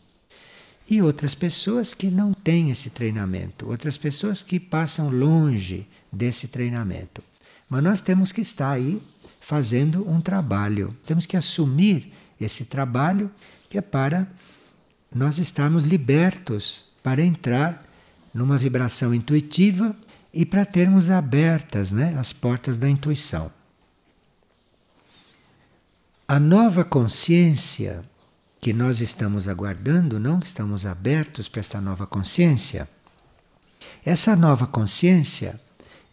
E 0.90 1.02
outras 1.02 1.36
pessoas 1.36 1.94
que 1.94 2.08
não 2.08 2.34
têm 2.34 2.72
esse 2.72 2.90
treinamento, 2.90 3.68
outras 3.70 3.98
pessoas 3.98 4.42
que 4.42 4.60
passam 4.60 5.10
longe 5.10 5.88
desse 6.12 6.48
treinamento. 6.48 7.22
Mas 7.70 7.84
nós 7.84 8.02
temos 8.02 8.32
que 8.32 8.42
estar 8.42 8.72
aí 8.72 9.02
fazendo 9.40 10.10
um 10.10 10.22
trabalho. 10.22 10.96
Temos 11.06 11.26
que 11.26 11.38
assumir 11.38 12.12
esse 12.40 12.66
trabalho 12.66 13.30
que 13.70 13.78
é 13.78 13.82
para 13.82 14.28
nós 15.14 15.38
estarmos 15.38 15.84
libertos 15.84 16.86
para 17.04 17.22
entrar 17.22 17.86
numa 18.34 18.58
vibração 18.58 19.14
intuitiva 19.14 19.96
e 20.34 20.46
para 20.46 20.66
termos 20.66 21.10
abertas 21.10 21.92
né, 21.92 22.16
as 22.18 22.32
portas 22.32 22.78
da 22.78 22.90
intuição. 22.90 23.52
A 26.30 26.42
nova 26.42 26.84
consciência 26.84 28.04
que 28.60 28.74
nós 28.74 29.00
estamos 29.00 29.48
aguardando, 29.48 30.20
não 30.20 30.42
que 30.42 30.48
estamos 30.48 30.86
abertos 30.86 31.48
para 31.48 31.62
esta 31.62 31.80
nova 31.80 32.06
consciência, 32.06 32.90
essa 34.06 34.36
nova 34.36 34.68
consciência 34.68 35.58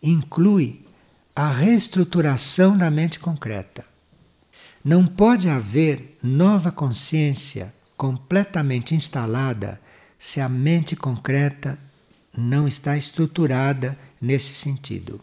inclui 0.00 0.86
a 1.34 1.50
reestruturação 1.50 2.78
da 2.78 2.92
mente 2.92 3.18
concreta. 3.18 3.84
Não 4.84 5.04
pode 5.04 5.48
haver 5.48 6.16
nova 6.22 6.70
consciência 6.70 7.74
completamente 7.96 8.94
instalada 8.94 9.80
se 10.16 10.40
a 10.40 10.48
mente 10.48 10.94
concreta 10.94 11.76
não 12.32 12.68
está 12.68 12.96
estruturada 12.96 13.98
nesse 14.20 14.54
sentido. 14.54 15.20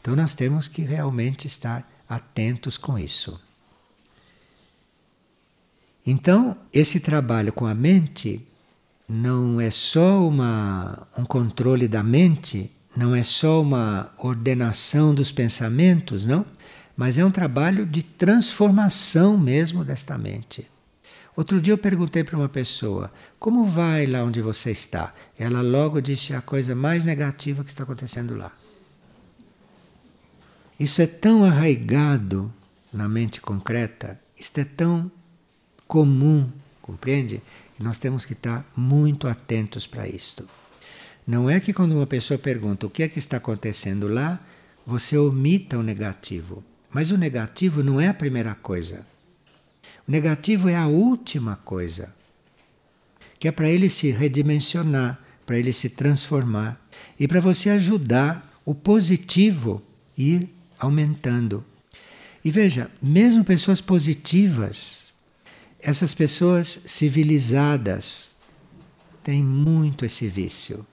Então 0.00 0.16
nós 0.16 0.32
temos 0.32 0.66
que 0.66 0.80
realmente 0.80 1.46
estar 1.46 1.86
atentos 2.08 2.78
com 2.78 2.98
isso. 2.98 3.38
Então, 6.06 6.56
esse 6.72 7.00
trabalho 7.00 7.52
com 7.52 7.66
a 7.66 7.74
mente 7.74 8.46
não 9.08 9.60
é 9.60 9.70
só 9.70 10.26
uma, 10.26 11.06
um 11.16 11.24
controle 11.24 11.88
da 11.88 12.02
mente, 12.02 12.70
não 12.96 13.14
é 13.14 13.22
só 13.22 13.62
uma 13.62 14.12
ordenação 14.18 15.14
dos 15.14 15.32
pensamentos, 15.32 16.26
não, 16.26 16.44
mas 16.96 17.18
é 17.18 17.24
um 17.24 17.30
trabalho 17.30 17.86
de 17.86 18.02
transformação 18.02 19.36
mesmo 19.36 19.84
desta 19.84 20.16
mente. 20.16 20.68
Outro 21.36 21.60
dia 21.60 21.72
eu 21.72 21.78
perguntei 21.78 22.22
para 22.22 22.36
uma 22.36 22.48
pessoa: 22.48 23.10
como 23.38 23.64
vai 23.64 24.06
lá 24.06 24.22
onde 24.22 24.40
você 24.40 24.70
está? 24.70 25.12
Ela 25.38 25.60
logo 25.60 26.00
disse 26.00 26.32
a 26.32 26.40
coisa 26.40 26.74
mais 26.74 27.02
negativa 27.02 27.64
que 27.64 27.70
está 27.70 27.82
acontecendo 27.82 28.36
lá. 28.36 28.52
Isso 30.78 31.02
é 31.02 31.06
tão 31.06 31.44
arraigado 31.44 32.52
na 32.92 33.08
mente 33.08 33.40
concreta, 33.40 34.20
isto 34.38 34.58
é 34.58 34.64
tão 34.64 35.10
comum, 35.86 36.48
compreende? 36.80 37.42
Nós 37.78 37.98
temos 37.98 38.24
que 38.24 38.32
estar 38.32 38.64
muito 38.76 39.26
atentos 39.26 39.86
para 39.86 40.08
isto. 40.08 40.48
Não 41.26 41.48
é 41.48 41.58
que 41.58 41.72
quando 41.72 41.92
uma 41.92 42.06
pessoa 42.06 42.38
pergunta 42.38 42.86
o 42.86 42.90
que 42.90 43.02
é 43.02 43.08
que 43.08 43.18
está 43.18 43.38
acontecendo 43.38 44.08
lá, 44.08 44.40
você 44.86 45.16
omita 45.16 45.78
o 45.78 45.82
negativo. 45.82 46.62
Mas 46.90 47.10
o 47.10 47.16
negativo 47.16 47.82
não 47.82 48.00
é 48.00 48.08
a 48.08 48.14
primeira 48.14 48.54
coisa. 48.54 49.04
O 50.06 50.12
negativo 50.12 50.68
é 50.68 50.76
a 50.76 50.86
última 50.86 51.56
coisa, 51.56 52.14
que 53.38 53.48
é 53.48 53.52
para 53.52 53.68
ele 53.68 53.88
se 53.88 54.10
redimensionar, 54.10 55.18
para 55.46 55.58
ele 55.58 55.72
se 55.72 55.88
transformar 55.88 56.80
e 57.18 57.26
para 57.26 57.40
você 57.40 57.70
ajudar 57.70 58.52
o 58.64 58.74
positivo 58.74 59.82
ir 60.16 60.48
aumentando. 60.78 61.64
E 62.44 62.50
veja, 62.50 62.90
mesmo 63.02 63.44
pessoas 63.44 63.80
positivas, 63.80 65.03
essas 65.84 66.14
pessoas 66.14 66.80
civilizadas 66.86 68.34
têm 69.22 69.44
muito 69.44 70.06
esse 70.06 70.26
vício. 70.26 70.84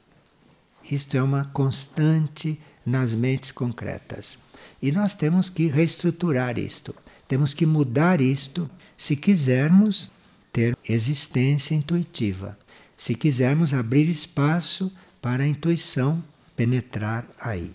Isto 0.91 1.15
é 1.15 1.23
uma 1.23 1.45
constante 1.45 2.59
nas 2.85 3.15
mentes 3.15 3.53
concretas. 3.53 4.37
E 4.81 4.91
nós 4.91 5.13
temos 5.13 5.49
que 5.49 5.67
reestruturar 5.67 6.59
isto. 6.59 6.93
Temos 7.25 7.53
que 7.53 7.65
mudar 7.65 8.19
isto 8.19 8.69
se 8.97 9.15
quisermos 9.15 10.11
ter 10.51 10.77
existência 10.87 11.73
intuitiva, 11.73 12.59
se 12.97 13.15
quisermos 13.15 13.73
abrir 13.73 14.09
espaço 14.09 14.91
para 15.21 15.43
a 15.43 15.47
intuição 15.47 16.21
penetrar 16.53 17.25
aí. 17.39 17.71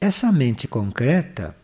Essa 0.00 0.32
mente 0.32 0.66
concreta, 0.66 1.54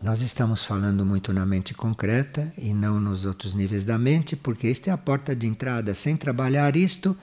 nós 0.00 0.22
estamos 0.22 0.64
falando 0.64 1.04
muito 1.04 1.32
na 1.32 1.44
mente 1.44 1.74
concreta 1.74 2.52
e 2.56 2.72
não 2.72 3.00
nos 3.00 3.24
outros 3.24 3.54
níveis 3.54 3.84
da 3.84 3.98
mente, 3.98 4.36
porque 4.36 4.68
esta 4.68 4.90
é 4.90 4.92
a 4.92 4.98
porta 4.98 5.34
de 5.34 5.46
entrada. 5.46 5.94
Sem 5.94 6.16
trabalhar 6.16 6.76
isto, 6.76 7.16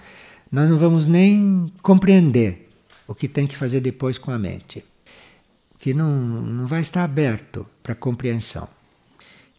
nós 0.51 0.69
não 0.69 0.77
vamos 0.77 1.07
nem 1.07 1.71
compreender 1.81 2.69
o 3.07 3.15
que 3.15 3.27
tem 3.27 3.47
que 3.47 3.55
fazer 3.55 3.79
depois 3.79 4.17
com 4.17 4.31
a 4.31 4.39
mente 4.39 4.83
que 5.85 5.93
não, 5.93 6.09
não 6.17 6.65
vai 6.65 6.81
estar 6.81 7.03
aberto 7.03 7.63
para 7.83 7.93
compreensão. 7.93 8.67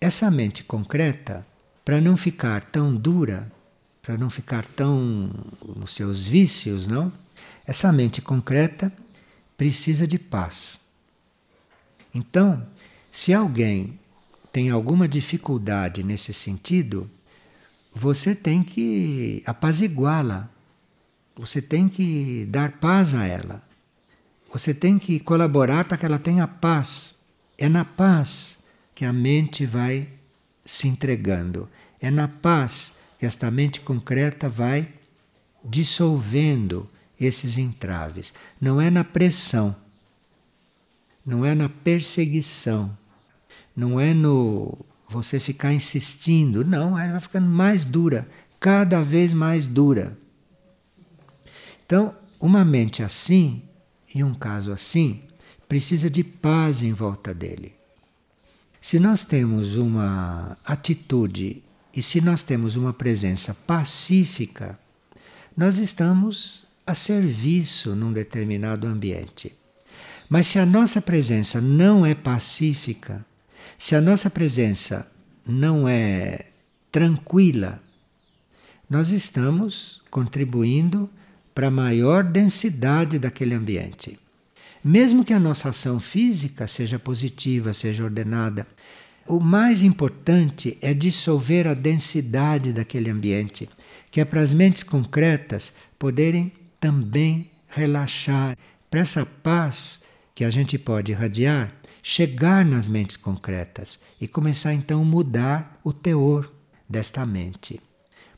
Essa 0.01 0.29
mente 0.29 0.65
concreta, 0.65 1.47
para 1.85 2.01
não 2.01 2.17
ficar 2.17 2.65
tão 2.65 2.93
dura, 2.93 3.49
para 4.03 4.19
não 4.19 4.29
ficar 4.29 4.67
tão 4.67 5.31
nos 5.77 5.95
seus 5.95 6.27
vícios, 6.27 6.89
não? 6.89 7.13
Essa 7.65 7.93
mente 7.93 8.21
concreta 8.21 8.93
precisa 9.57 10.05
de 10.05 10.19
paz. 10.19 10.81
Então, 12.13 12.67
se 13.17 13.33
alguém 13.33 13.99
tem 14.53 14.69
alguma 14.69 15.09
dificuldade 15.09 16.03
nesse 16.03 16.35
sentido, 16.35 17.11
você 17.91 18.35
tem 18.35 18.63
que 18.63 19.43
apaziguá-la. 19.47 20.51
Você 21.35 21.63
tem 21.63 21.89
que 21.89 22.45
dar 22.51 22.73
paz 22.73 23.15
a 23.15 23.25
ela. 23.25 23.63
Você 24.53 24.75
tem 24.75 24.99
que 24.99 25.19
colaborar 25.19 25.87
para 25.87 25.97
que 25.97 26.05
ela 26.05 26.19
tenha 26.19 26.47
paz. 26.47 27.15
É 27.57 27.71
na 27.71 27.87
paz 27.87 28.59
que 28.95 29.07
a 29.07 29.15
mente 29.15 29.65
vai 29.65 30.07
se 30.63 30.87
entregando. 30.87 31.71
É 31.99 32.11
na 32.11 32.29
paz 32.29 32.99
que 33.19 33.25
esta 33.25 33.51
mente 33.51 33.81
concreta 33.81 34.47
vai 34.47 34.93
dissolvendo 35.65 36.87
esses 37.19 37.57
entraves. 37.57 38.35
Não 38.61 38.79
é 38.79 38.91
na 38.91 39.05
pressão, 39.05 39.75
não 41.25 41.47
é 41.47 41.55
na 41.55 41.71
perseguição, 41.71 42.95
não 43.77 44.01
é 44.01 44.15
no 44.15 44.77
você 45.09 45.39
ficar 45.39 45.73
insistindo. 45.73 46.65
Não, 46.65 46.99
ela 46.99 47.13
vai 47.13 47.21
ficando 47.21 47.49
mais 47.49 47.85
dura, 47.85 48.27
cada 48.59 49.03
vez 49.03 49.33
mais 49.33 49.67
dura. 49.67 50.19
Então, 51.85 52.15
uma 52.41 52.65
mente 52.65 53.03
assim 53.03 53.63
em 54.17 54.23
um 54.23 54.35
caso 54.35 54.73
assim, 54.73 55.21
precisa 55.69 56.09
de 56.09 56.25
paz 56.25 56.83
em 56.83 56.93
volta 56.93 57.35
dele. 57.35 57.75
Se 58.81 58.99
nós 58.99 59.25
temos 59.25 59.77
uma 59.77 60.57
atitude 60.65 61.63
e 61.95 62.03
se 62.03 62.21
nós 62.21 62.43
temos 62.43 62.77
uma 62.77 62.93
presença 62.93 63.53
pacífica, 63.53 64.79
nós 65.57 65.79
estamos 65.79 66.67
a 66.87 66.95
serviço 66.95 67.95
num 67.95 68.13
determinado 68.13 68.87
ambiente. 68.87 69.55
Mas 70.29 70.47
se 70.47 70.59
a 70.59 70.67
nossa 70.67 71.03
presença 71.03 71.61
não 71.61 72.07
é 72.07 72.15
pacífica, 72.15 73.25
se 73.79 73.95
a 73.95 74.01
nossa 74.01 74.31
presença 74.31 75.11
não 75.47 75.89
é 75.89 76.47
tranquila, 76.91 77.81
nós 78.89 79.11
estamos 79.11 80.01
contribuindo 80.11 81.11
para 81.55 81.69
a 81.69 81.71
maior 81.71 82.25
densidade 82.25 83.19
daquele 83.19 83.55
ambiente. 83.55 84.19
Mesmo 84.85 85.25
que 85.25 85.33
a 85.33 85.41
nossa 85.41 85.71
ação 85.71 85.99
física 85.99 86.67
seja 86.67 86.99
positiva, 86.99 87.75
seja 87.75 88.05
ordenada, 88.05 88.67
o 89.27 89.41
mais 89.41 89.83
importante 89.83 90.79
é 90.81 90.95
dissolver 90.95 91.67
a 91.67 91.75
densidade 91.75 92.73
daquele 92.73 93.11
ambiente, 93.11 93.69
que 94.11 94.21
é 94.21 94.25
para 94.25 94.41
as 94.41 94.55
mentes 94.55 94.85
concretas 94.85 95.73
poderem 95.99 96.53
também 96.79 97.51
relaxar, 97.69 98.57
para 98.89 99.01
essa 99.01 99.27
paz 99.27 100.01
que 100.35 100.45
a 100.45 100.51
gente 100.51 100.79
pode 100.79 101.11
irradiar, 101.11 101.75
chegar 102.09 102.65
nas 102.65 102.87
mentes 102.87 103.17
concretas 103.17 103.99
e 104.21 104.29
começar 104.29 104.73
então 104.73 105.03
a 105.03 105.05
mudar 105.05 105.81
o 105.83 105.93
teor 105.93 106.49
desta 106.89 107.27
mente. 107.27 107.81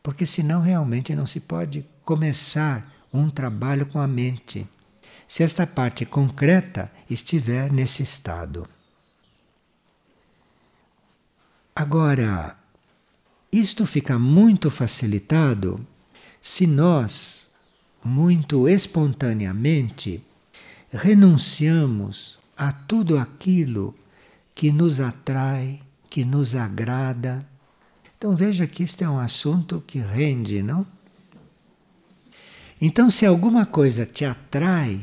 Porque 0.03 0.25
senão 0.25 0.62
realmente 0.62 1.14
não 1.14 1.27
se 1.27 1.39
pode 1.39 1.85
começar 2.03 2.91
um 3.12 3.29
trabalho 3.29 3.85
com 3.85 3.99
a 4.01 4.07
mente 4.07 4.66
se 5.27 5.43
esta 5.43 5.66
parte 5.66 6.07
concreta 6.07 6.91
estiver 7.11 7.71
nesse 7.71 8.03
estado. 8.03 8.66
Agora, 11.77 12.57
isto 13.53 13.85
fica 13.85 14.19
muito 14.19 14.71
facilitado 14.71 15.87
se 16.41 16.66
nós, 16.66 17.51
muito 18.03 18.66
espontaneamente, 18.66 20.25
renunciamos 20.91 22.38
a 22.59 22.73
tudo 22.73 23.17
aquilo 23.17 23.95
que 24.55 24.73
nos 24.73 25.01
atrai, 25.01 25.81
que 26.11 26.25
nos 26.25 26.57
agrada. 26.57 27.47
Então 28.19 28.35
veja 28.35 28.67
que 28.67 28.83
isto 28.83 29.05
é 29.05 29.09
um 29.09 29.21
assunto 29.21 29.83
que 29.87 30.01
rende, 30.01 30.61
não? 30.63 30.85
Então, 32.81 33.11
se 33.11 33.27
alguma 33.27 33.67
coisa 33.67 34.07
te 34.07 34.25
atrai, 34.25 35.01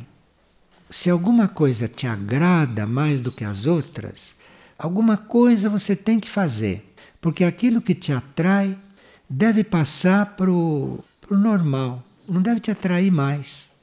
se 0.90 1.10
alguma 1.10 1.48
coisa 1.48 1.88
te 1.88 2.08
agrada 2.08 2.86
mais 2.86 3.20
do 3.20 3.32
que 3.32 3.44
as 3.44 3.66
outras, 3.66 4.36
alguma 4.78 5.18
coisa 5.18 5.70
você 5.70 5.96
tem 5.96 6.20
que 6.20 6.30
fazer, 6.30 6.94
porque 7.20 7.44
aquilo 7.44 7.82
que 7.82 7.94
te 7.94 8.14
atrai 8.14 8.78
deve 9.30 9.64
passar 9.64 10.36
para 10.38 10.50
o 10.50 11.04
normal, 11.30 12.04
não 12.28 12.42
deve 12.42 12.60
te 12.60 12.72
atrair 12.72 13.12
mais. 13.12 13.74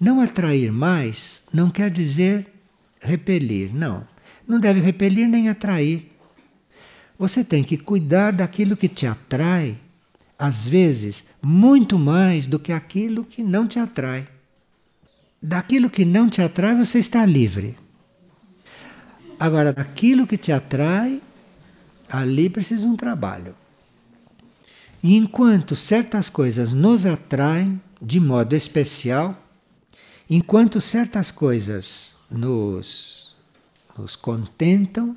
Não 0.00 0.20
atrair 0.20 0.72
mais 0.72 1.44
não 1.52 1.70
quer 1.70 1.90
dizer 1.90 2.57
repelir, 3.00 3.74
não. 3.74 4.04
Não 4.46 4.58
deve 4.58 4.80
repelir 4.80 5.28
nem 5.28 5.48
atrair. 5.48 6.10
Você 7.18 7.42
tem 7.42 7.62
que 7.62 7.76
cuidar 7.76 8.32
daquilo 8.32 8.76
que 8.76 8.88
te 8.88 9.06
atrai, 9.06 9.76
às 10.38 10.66
vezes 10.66 11.24
muito 11.42 11.98
mais 11.98 12.46
do 12.46 12.58
que 12.58 12.72
aquilo 12.72 13.24
que 13.24 13.42
não 13.42 13.66
te 13.66 13.78
atrai. 13.78 14.26
Daquilo 15.42 15.90
que 15.90 16.04
não 16.04 16.28
te 16.28 16.40
atrai, 16.40 16.76
você 16.76 16.98
está 16.98 17.24
livre. 17.26 17.76
Agora, 19.38 19.70
aquilo 19.70 20.26
que 20.26 20.36
te 20.36 20.50
atrai, 20.50 21.20
ali 22.08 22.48
precisa 22.48 22.86
um 22.86 22.96
trabalho. 22.96 23.54
E 25.02 25.16
enquanto 25.16 25.76
certas 25.76 26.28
coisas 26.28 26.72
nos 26.72 27.06
atraem 27.06 27.80
de 28.02 28.18
modo 28.18 28.54
especial, 28.56 29.40
enquanto 30.28 30.80
certas 30.80 31.30
coisas 31.30 32.16
nos, 32.30 33.34
nos 33.96 34.16
contentam, 34.16 35.16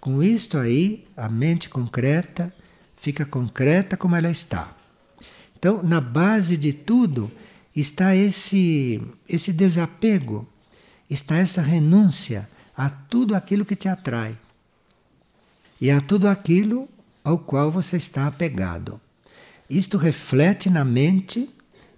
com 0.00 0.22
isto 0.22 0.58
aí, 0.58 1.06
a 1.16 1.28
mente 1.28 1.68
concreta 1.68 2.52
fica 2.96 3.24
concreta 3.24 3.96
como 3.96 4.14
ela 4.16 4.30
está. 4.30 4.76
Então, 5.58 5.82
na 5.82 6.00
base 6.00 6.56
de 6.56 6.72
tudo 6.72 7.30
está 7.74 8.14
esse, 8.14 9.02
esse 9.28 9.52
desapego, 9.52 10.46
está 11.08 11.36
essa 11.36 11.62
renúncia 11.62 12.48
a 12.76 12.88
tudo 12.88 13.34
aquilo 13.34 13.64
que 13.64 13.76
te 13.76 13.88
atrai 13.88 14.36
e 15.80 15.90
a 15.90 16.00
tudo 16.00 16.28
aquilo 16.28 16.88
ao 17.24 17.38
qual 17.38 17.70
você 17.70 17.96
está 17.96 18.26
apegado. 18.26 19.00
Isto 19.68 19.96
reflete 19.96 20.68
na 20.68 20.84
mente 20.84 21.48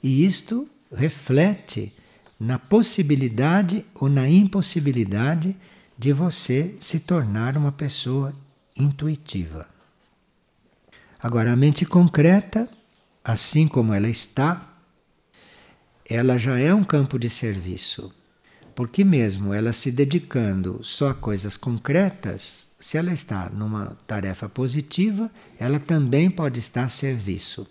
e 0.03 0.25
isto 0.25 0.69
reflete 0.95 1.93
na 2.39 2.59
possibilidade 2.59 3.85
ou 3.95 4.09
na 4.09 4.29
impossibilidade 4.29 5.57
de 5.97 6.13
você 6.13 6.77
se 6.81 7.01
tornar 7.01 7.57
uma 7.57 7.73
pessoa 7.73 8.35
intuitiva. 8.77 9.69
Agora, 11.23 11.53
a 11.53 11.57
mente 11.57 11.87
concreta, 11.87 12.69
assim 13.25 13.67
como 13.67 13.95
ela 13.95 14.09
está, 14.09 14.75
ela 16.09 16.37
já 16.37 16.59
é 16.59 16.75
um 16.75 16.85
campo 16.85 17.19
de 17.19 17.31
serviço. 17.31 18.13
Porque, 18.75 19.05
mesmo 19.05 19.55
ela 19.55 19.73
se 19.73 19.91
dedicando 19.91 20.81
só 20.83 21.11
a 21.11 21.15
coisas 21.15 21.57
concretas, 21.57 22.69
se 22.79 22.99
ela 22.99 23.13
está 23.13 23.49
numa 23.49 23.97
tarefa 24.07 24.49
positiva, 24.49 25.31
ela 25.59 25.79
também 25.79 26.29
pode 26.29 26.59
estar 26.59 26.85
a 26.85 26.89
serviço. 26.89 27.67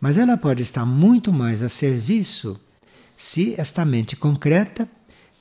Mas 0.00 0.16
ela 0.16 0.36
pode 0.36 0.62
estar 0.62 0.86
muito 0.86 1.32
mais 1.32 1.62
a 1.62 1.68
serviço 1.68 2.58
se 3.18 3.60
esta 3.60 3.84
mente 3.84 4.14
concreta 4.14 4.88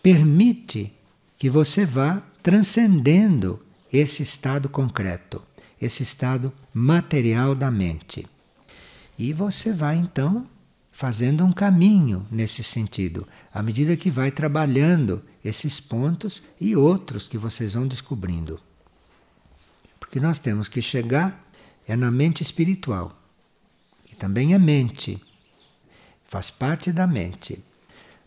permite 0.02 0.92
que 1.38 1.48
você 1.48 1.86
vá 1.86 2.24
transcendendo 2.42 3.64
esse 3.94 4.24
estado 4.24 4.68
concreto, 4.68 5.44
esse 5.80 6.02
estado 6.02 6.52
material 6.74 7.54
da 7.54 7.70
mente. 7.70 8.28
E 9.16 9.32
você 9.32 9.72
vai 9.72 9.96
então 9.96 10.48
fazendo 10.92 11.46
um 11.46 11.54
caminho 11.54 12.26
nesse 12.32 12.64
sentido, 12.64 13.28
à 13.54 13.62
medida 13.62 13.96
que 13.96 14.10
vai 14.10 14.32
trabalhando 14.32 15.24
esses 15.46 15.80
pontos 15.80 16.42
e 16.60 16.76
outros 16.76 17.28
que 17.28 17.38
vocês 17.38 17.76
vão 17.76 17.88
descobrindo. 17.88 18.60
Porque 20.00 20.20
nós 20.20 20.40
temos 20.40 20.68
que 20.68 20.82
chegar 20.82 21.48
é 21.88 21.96
na 21.96 22.10
mente 22.10 22.42
espiritual, 22.42 23.16
que 24.04 24.16
também 24.16 24.56
é 24.56 24.58
mente, 24.58 25.22
faz 26.28 26.50
parte 26.50 26.92
da 26.92 27.06
mente. 27.06 27.64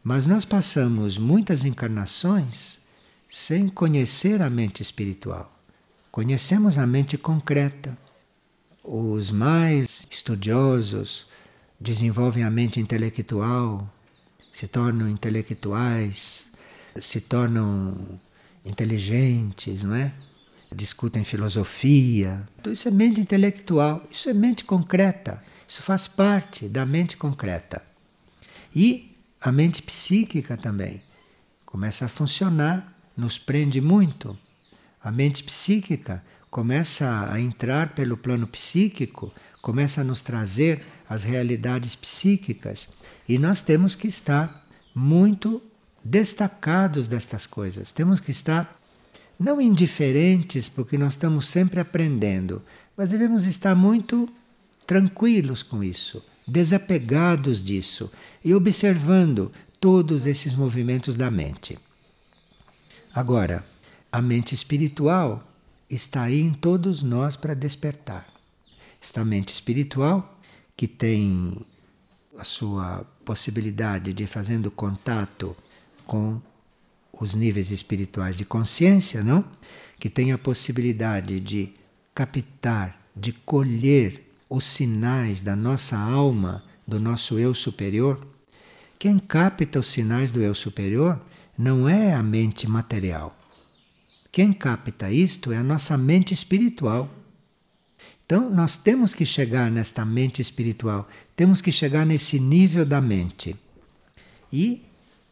Mas 0.03 0.25
nós 0.27 0.45
passamos 0.45 1.19
muitas 1.19 1.65
encarnações 1.65 2.81
sem 3.29 3.69
conhecer 3.69 4.41
a 4.41 4.49
mente 4.49 4.83
espiritual. 4.83 5.55
Conhecemos 6.11 6.79
a 6.79 6.87
mente 6.87 7.19
concreta. 7.19 7.97
Os 8.83 9.31
mais 9.31 10.07
estudiosos, 10.11 11.27
desenvolvem 11.79 12.45
a 12.45 12.51
mente 12.51 12.81
intelectual, 12.81 13.89
se 14.53 14.67
tornam 14.67 15.09
intelectuais, 15.09 16.51
se 16.97 17.21
tornam 17.21 17.97
inteligentes, 18.65 19.85
não 19.85 19.95
é? 19.95 20.13
Discutem 20.75 21.25
filosofia. 21.25 22.49
Então, 22.59 22.73
isso 22.73 22.89
é 22.89 22.91
mente 22.91 23.21
intelectual, 23.21 24.07
isso 24.11 24.29
é 24.29 24.33
mente 24.33 24.65
concreta, 24.65 25.43
isso 25.69 25.83
faz 25.83 26.09
parte 26.09 26.69
da 26.69 26.87
mente 26.87 27.17
concreta. 27.17 27.83
E 28.75 29.10
a 29.41 29.51
mente 29.51 29.83
psíquica 29.83 30.57
também 30.57 31.03
começa 31.65 32.05
a 32.05 32.09
funcionar, 32.09 32.93
nos 33.17 33.39
prende 33.39 33.81
muito. 33.81 34.37
A 35.03 35.11
mente 35.11 35.43
psíquica 35.43 36.23
começa 36.51 37.29
a 37.31 37.41
entrar 37.41 37.95
pelo 37.95 38.17
plano 38.17 38.47
psíquico, 38.47 39.33
começa 39.63 40.01
a 40.01 40.05
nos 40.05 40.21
trazer 40.21 40.85
as 41.09 41.23
realidades 41.23 41.95
psíquicas 41.95 42.89
e 43.29 43.39
nós 43.39 43.63
temos 43.63 43.95
que 43.95 44.09
estar 44.09 44.67
muito 44.95 45.63
destacados 46.05 47.07
destas 47.07 47.47
coisas. 47.47 47.93
Temos 47.93 48.21
que 48.21 48.31
estar 48.31 48.79
não 49.39 49.61
indiferentes, 49.61 50.69
porque 50.69 50.99
nós 50.99 51.15
estamos 51.15 51.47
sempre 51.47 51.81
aprendendo, 51.81 52.63
mas 52.97 53.11
devemos 53.11 53.45
estar 53.45 53.75
muito 53.75 54.29
tranquilos 54.87 55.63
com 55.63 55.83
isso, 55.83 56.23
desapegados 56.51 57.63
disso 57.63 58.11
e 58.45 58.55
observando 58.55 59.53
todos 59.81 60.27
esses 60.27 60.55
movimentos 60.55 61.17
da 61.17 61.31
mente. 61.31 61.79
Agora, 63.15 63.65
a 64.13 64.21
mente 64.21 64.55
espiritual 64.55 65.43
está 65.89 66.23
aí 66.23 66.41
em 66.41 66.53
todos 66.53 67.03
nós 67.03 67.37
para 67.37 67.55
despertar. 67.55 68.29
Esta 69.01 69.25
mente 69.25 69.53
espiritual 69.53 70.39
que 70.77 70.87
tem 70.87 71.57
a 72.37 72.45
sua 72.45 73.05
possibilidade 73.25 74.13
de 74.13 74.27
fazendo 74.27 74.71
contato 74.71 75.57
com 76.07 76.41
os 77.13 77.35
níveis 77.35 77.71
espirituais 77.71 78.37
de 78.37 78.45
consciência, 78.45 79.23
não? 79.23 79.45
Que 79.99 80.09
tem 80.09 80.33
a 80.33 80.39
possibilidade 80.39 81.41
de 81.41 81.73
captar, 82.15 83.01
de 83.15 83.33
colher 83.33 84.30
os 84.51 84.65
sinais 84.65 85.41
da 85.41 85.55
nossa 85.55 85.97
alma, 85.97 86.63
do 86.87 86.99
nosso 86.99 87.39
eu 87.39 87.55
superior. 87.55 88.27
Quem 88.99 89.19
capta 89.19 89.79
os 89.79 89.87
sinais 89.87 90.33
do 90.33 90.43
eu 90.43 90.55
superior 90.55 91.21
não 91.57 91.89
é 91.89 92.13
a 92.13 92.23
mente 92.23 92.69
material. 92.69 93.35
Quem 94.33 94.53
capta 94.53 95.11
isto 95.11 95.53
é 95.53 95.57
a 95.57 95.63
nossa 95.63 95.97
mente 95.97 96.35
espiritual. 96.35 97.09
Então, 98.27 98.51
nós 98.51 98.77
temos 98.77 99.15
que 99.15 99.25
chegar 99.25 99.71
nesta 99.71 100.05
mente 100.05 100.43
espiritual, 100.43 101.09
temos 101.35 101.61
que 101.61 101.73
chegar 101.73 102.05
nesse 102.05 102.39
nível 102.39 102.85
da 102.85 103.01
mente. 103.01 103.57
E 104.53 104.83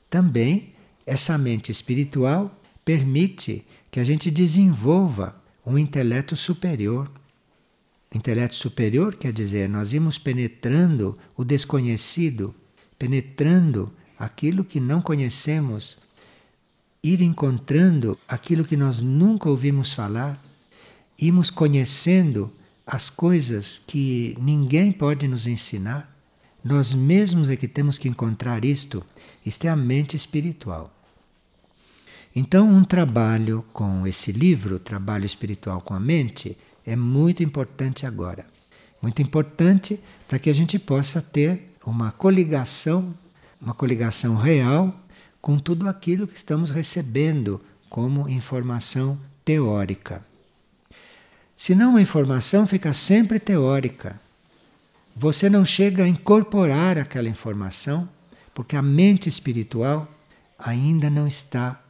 também 0.09 0.75
essa 1.07 1.37
mente 1.37 1.71
espiritual 1.71 2.55
permite 2.85 3.65
que 3.91 4.01
a 4.01 4.05
gente 4.05 4.31
desenvolva 4.31 5.41
um 5.65 5.79
intelecto 5.79 6.37
superior. 6.37 7.11
Intelecto 8.15 8.57
superior 8.57 9.17
quer 9.17 9.33
dizer, 9.33 9.69
nós 9.69 9.93
irmos 9.93 10.17
penetrando 10.19 11.19
o 11.37 11.45
desconhecido, 11.45 12.55
penetrando 12.99 13.93
aquilo 14.19 14.65
que 14.65 14.81
não 14.81 15.03
conhecemos, 15.03 15.99
ir 17.03 17.21
encontrando 17.21 18.19
aquilo 18.27 18.65
que 18.65 18.77
nós 18.77 19.01
nunca 19.01 19.49
ouvimos 19.49 19.93
falar, 19.93 20.41
irmos 21.21 21.51
conhecendo 21.51 22.51
as 22.87 23.11
coisas 23.11 23.79
que 23.87 24.37
ninguém 24.41 24.91
pode 24.91 25.29
nos 25.29 25.47
ensinar. 25.47 26.11
Nós 26.65 26.95
mesmos 26.95 27.51
é 27.51 27.57
que 27.57 27.69
temos 27.69 27.99
que 27.99 28.09
encontrar 28.09 28.65
isto. 28.65 29.05
Isto 29.45 29.67
é 29.67 29.69
a 29.69 29.77
mente 29.77 30.17
espiritual. 30.17 30.95
Então, 32.35 32.69
um 32.69 32.85
trabalho 32.85 33.65
com 33.73 34.07
esse 34.07 34.33
livro, 34.33 34.79
Trabalho 34.79 35.27
Espiritual 35.27 35.81
com 35.81 35.95
a 35.95 36.01
Mente, 36.01 36.57
é 36.89 36.97
muito 36.97 37.43
importante 37.43 38.07
agora. 38.07 38.47
Muito 39.03 39.21
importante 39.21 40.01
para 40.27 40.39
que 40.39 40.49
a 40.49 40.55
gente 40.55 40.79
possa 40.79 41.21
ter 41.21 41.75
uma 41.85 42.11
coligação, 42.11 43.15
uma 43.61 43.75
coligação 43.75 44.37
real 44.37 44.99
com 45.41 45.59
tudo 45.59 45.87
aquilo 45.87 46.27
que 46.27 46.37
estamos 46.37 46.71
recebendo 46.71 47.61
como 47.91 48.29
informação 48.29 49.21
teórica. 49.45 50.25
Senão 51.57 51.97
a 51.97 52.01
informação 52.01 52.67
fica 52.67 52.93
sempre 52.95 53.39
teórica. 53.39 54.19
Você 55.15 55.51
não 55.51 55.65
chega 55.65 56.05
a 56.05 56.09
incorporar 56.09 56.97
aquela 56.97 57.29
informação, 57.29 58.09
porque 58.55 58.77
a 58.77 58.83
mente 58.83 59.29
espiritual 59.29 60.09
ainda 60.59 61.11
não 61.11 61.27
está 61.27 61.81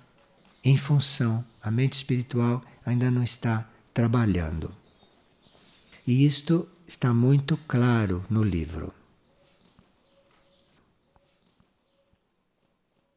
em 0.64 0.76
função, 0.76 1.44
a 1.62 1.70
mente 1.70 1.92
espiritual 1.92 2.62
ainda 2.84 3.10
não 3.10 3.22
está 3.22 3.64
trabalhando. 3.94 4.72
E 6.08 6.24
isto 6.24 6.66
está 6.86 7.12
muito 7.12 7.58
claro 7.66 8.24
no 8.30 8.42
livro. 8.42 8.97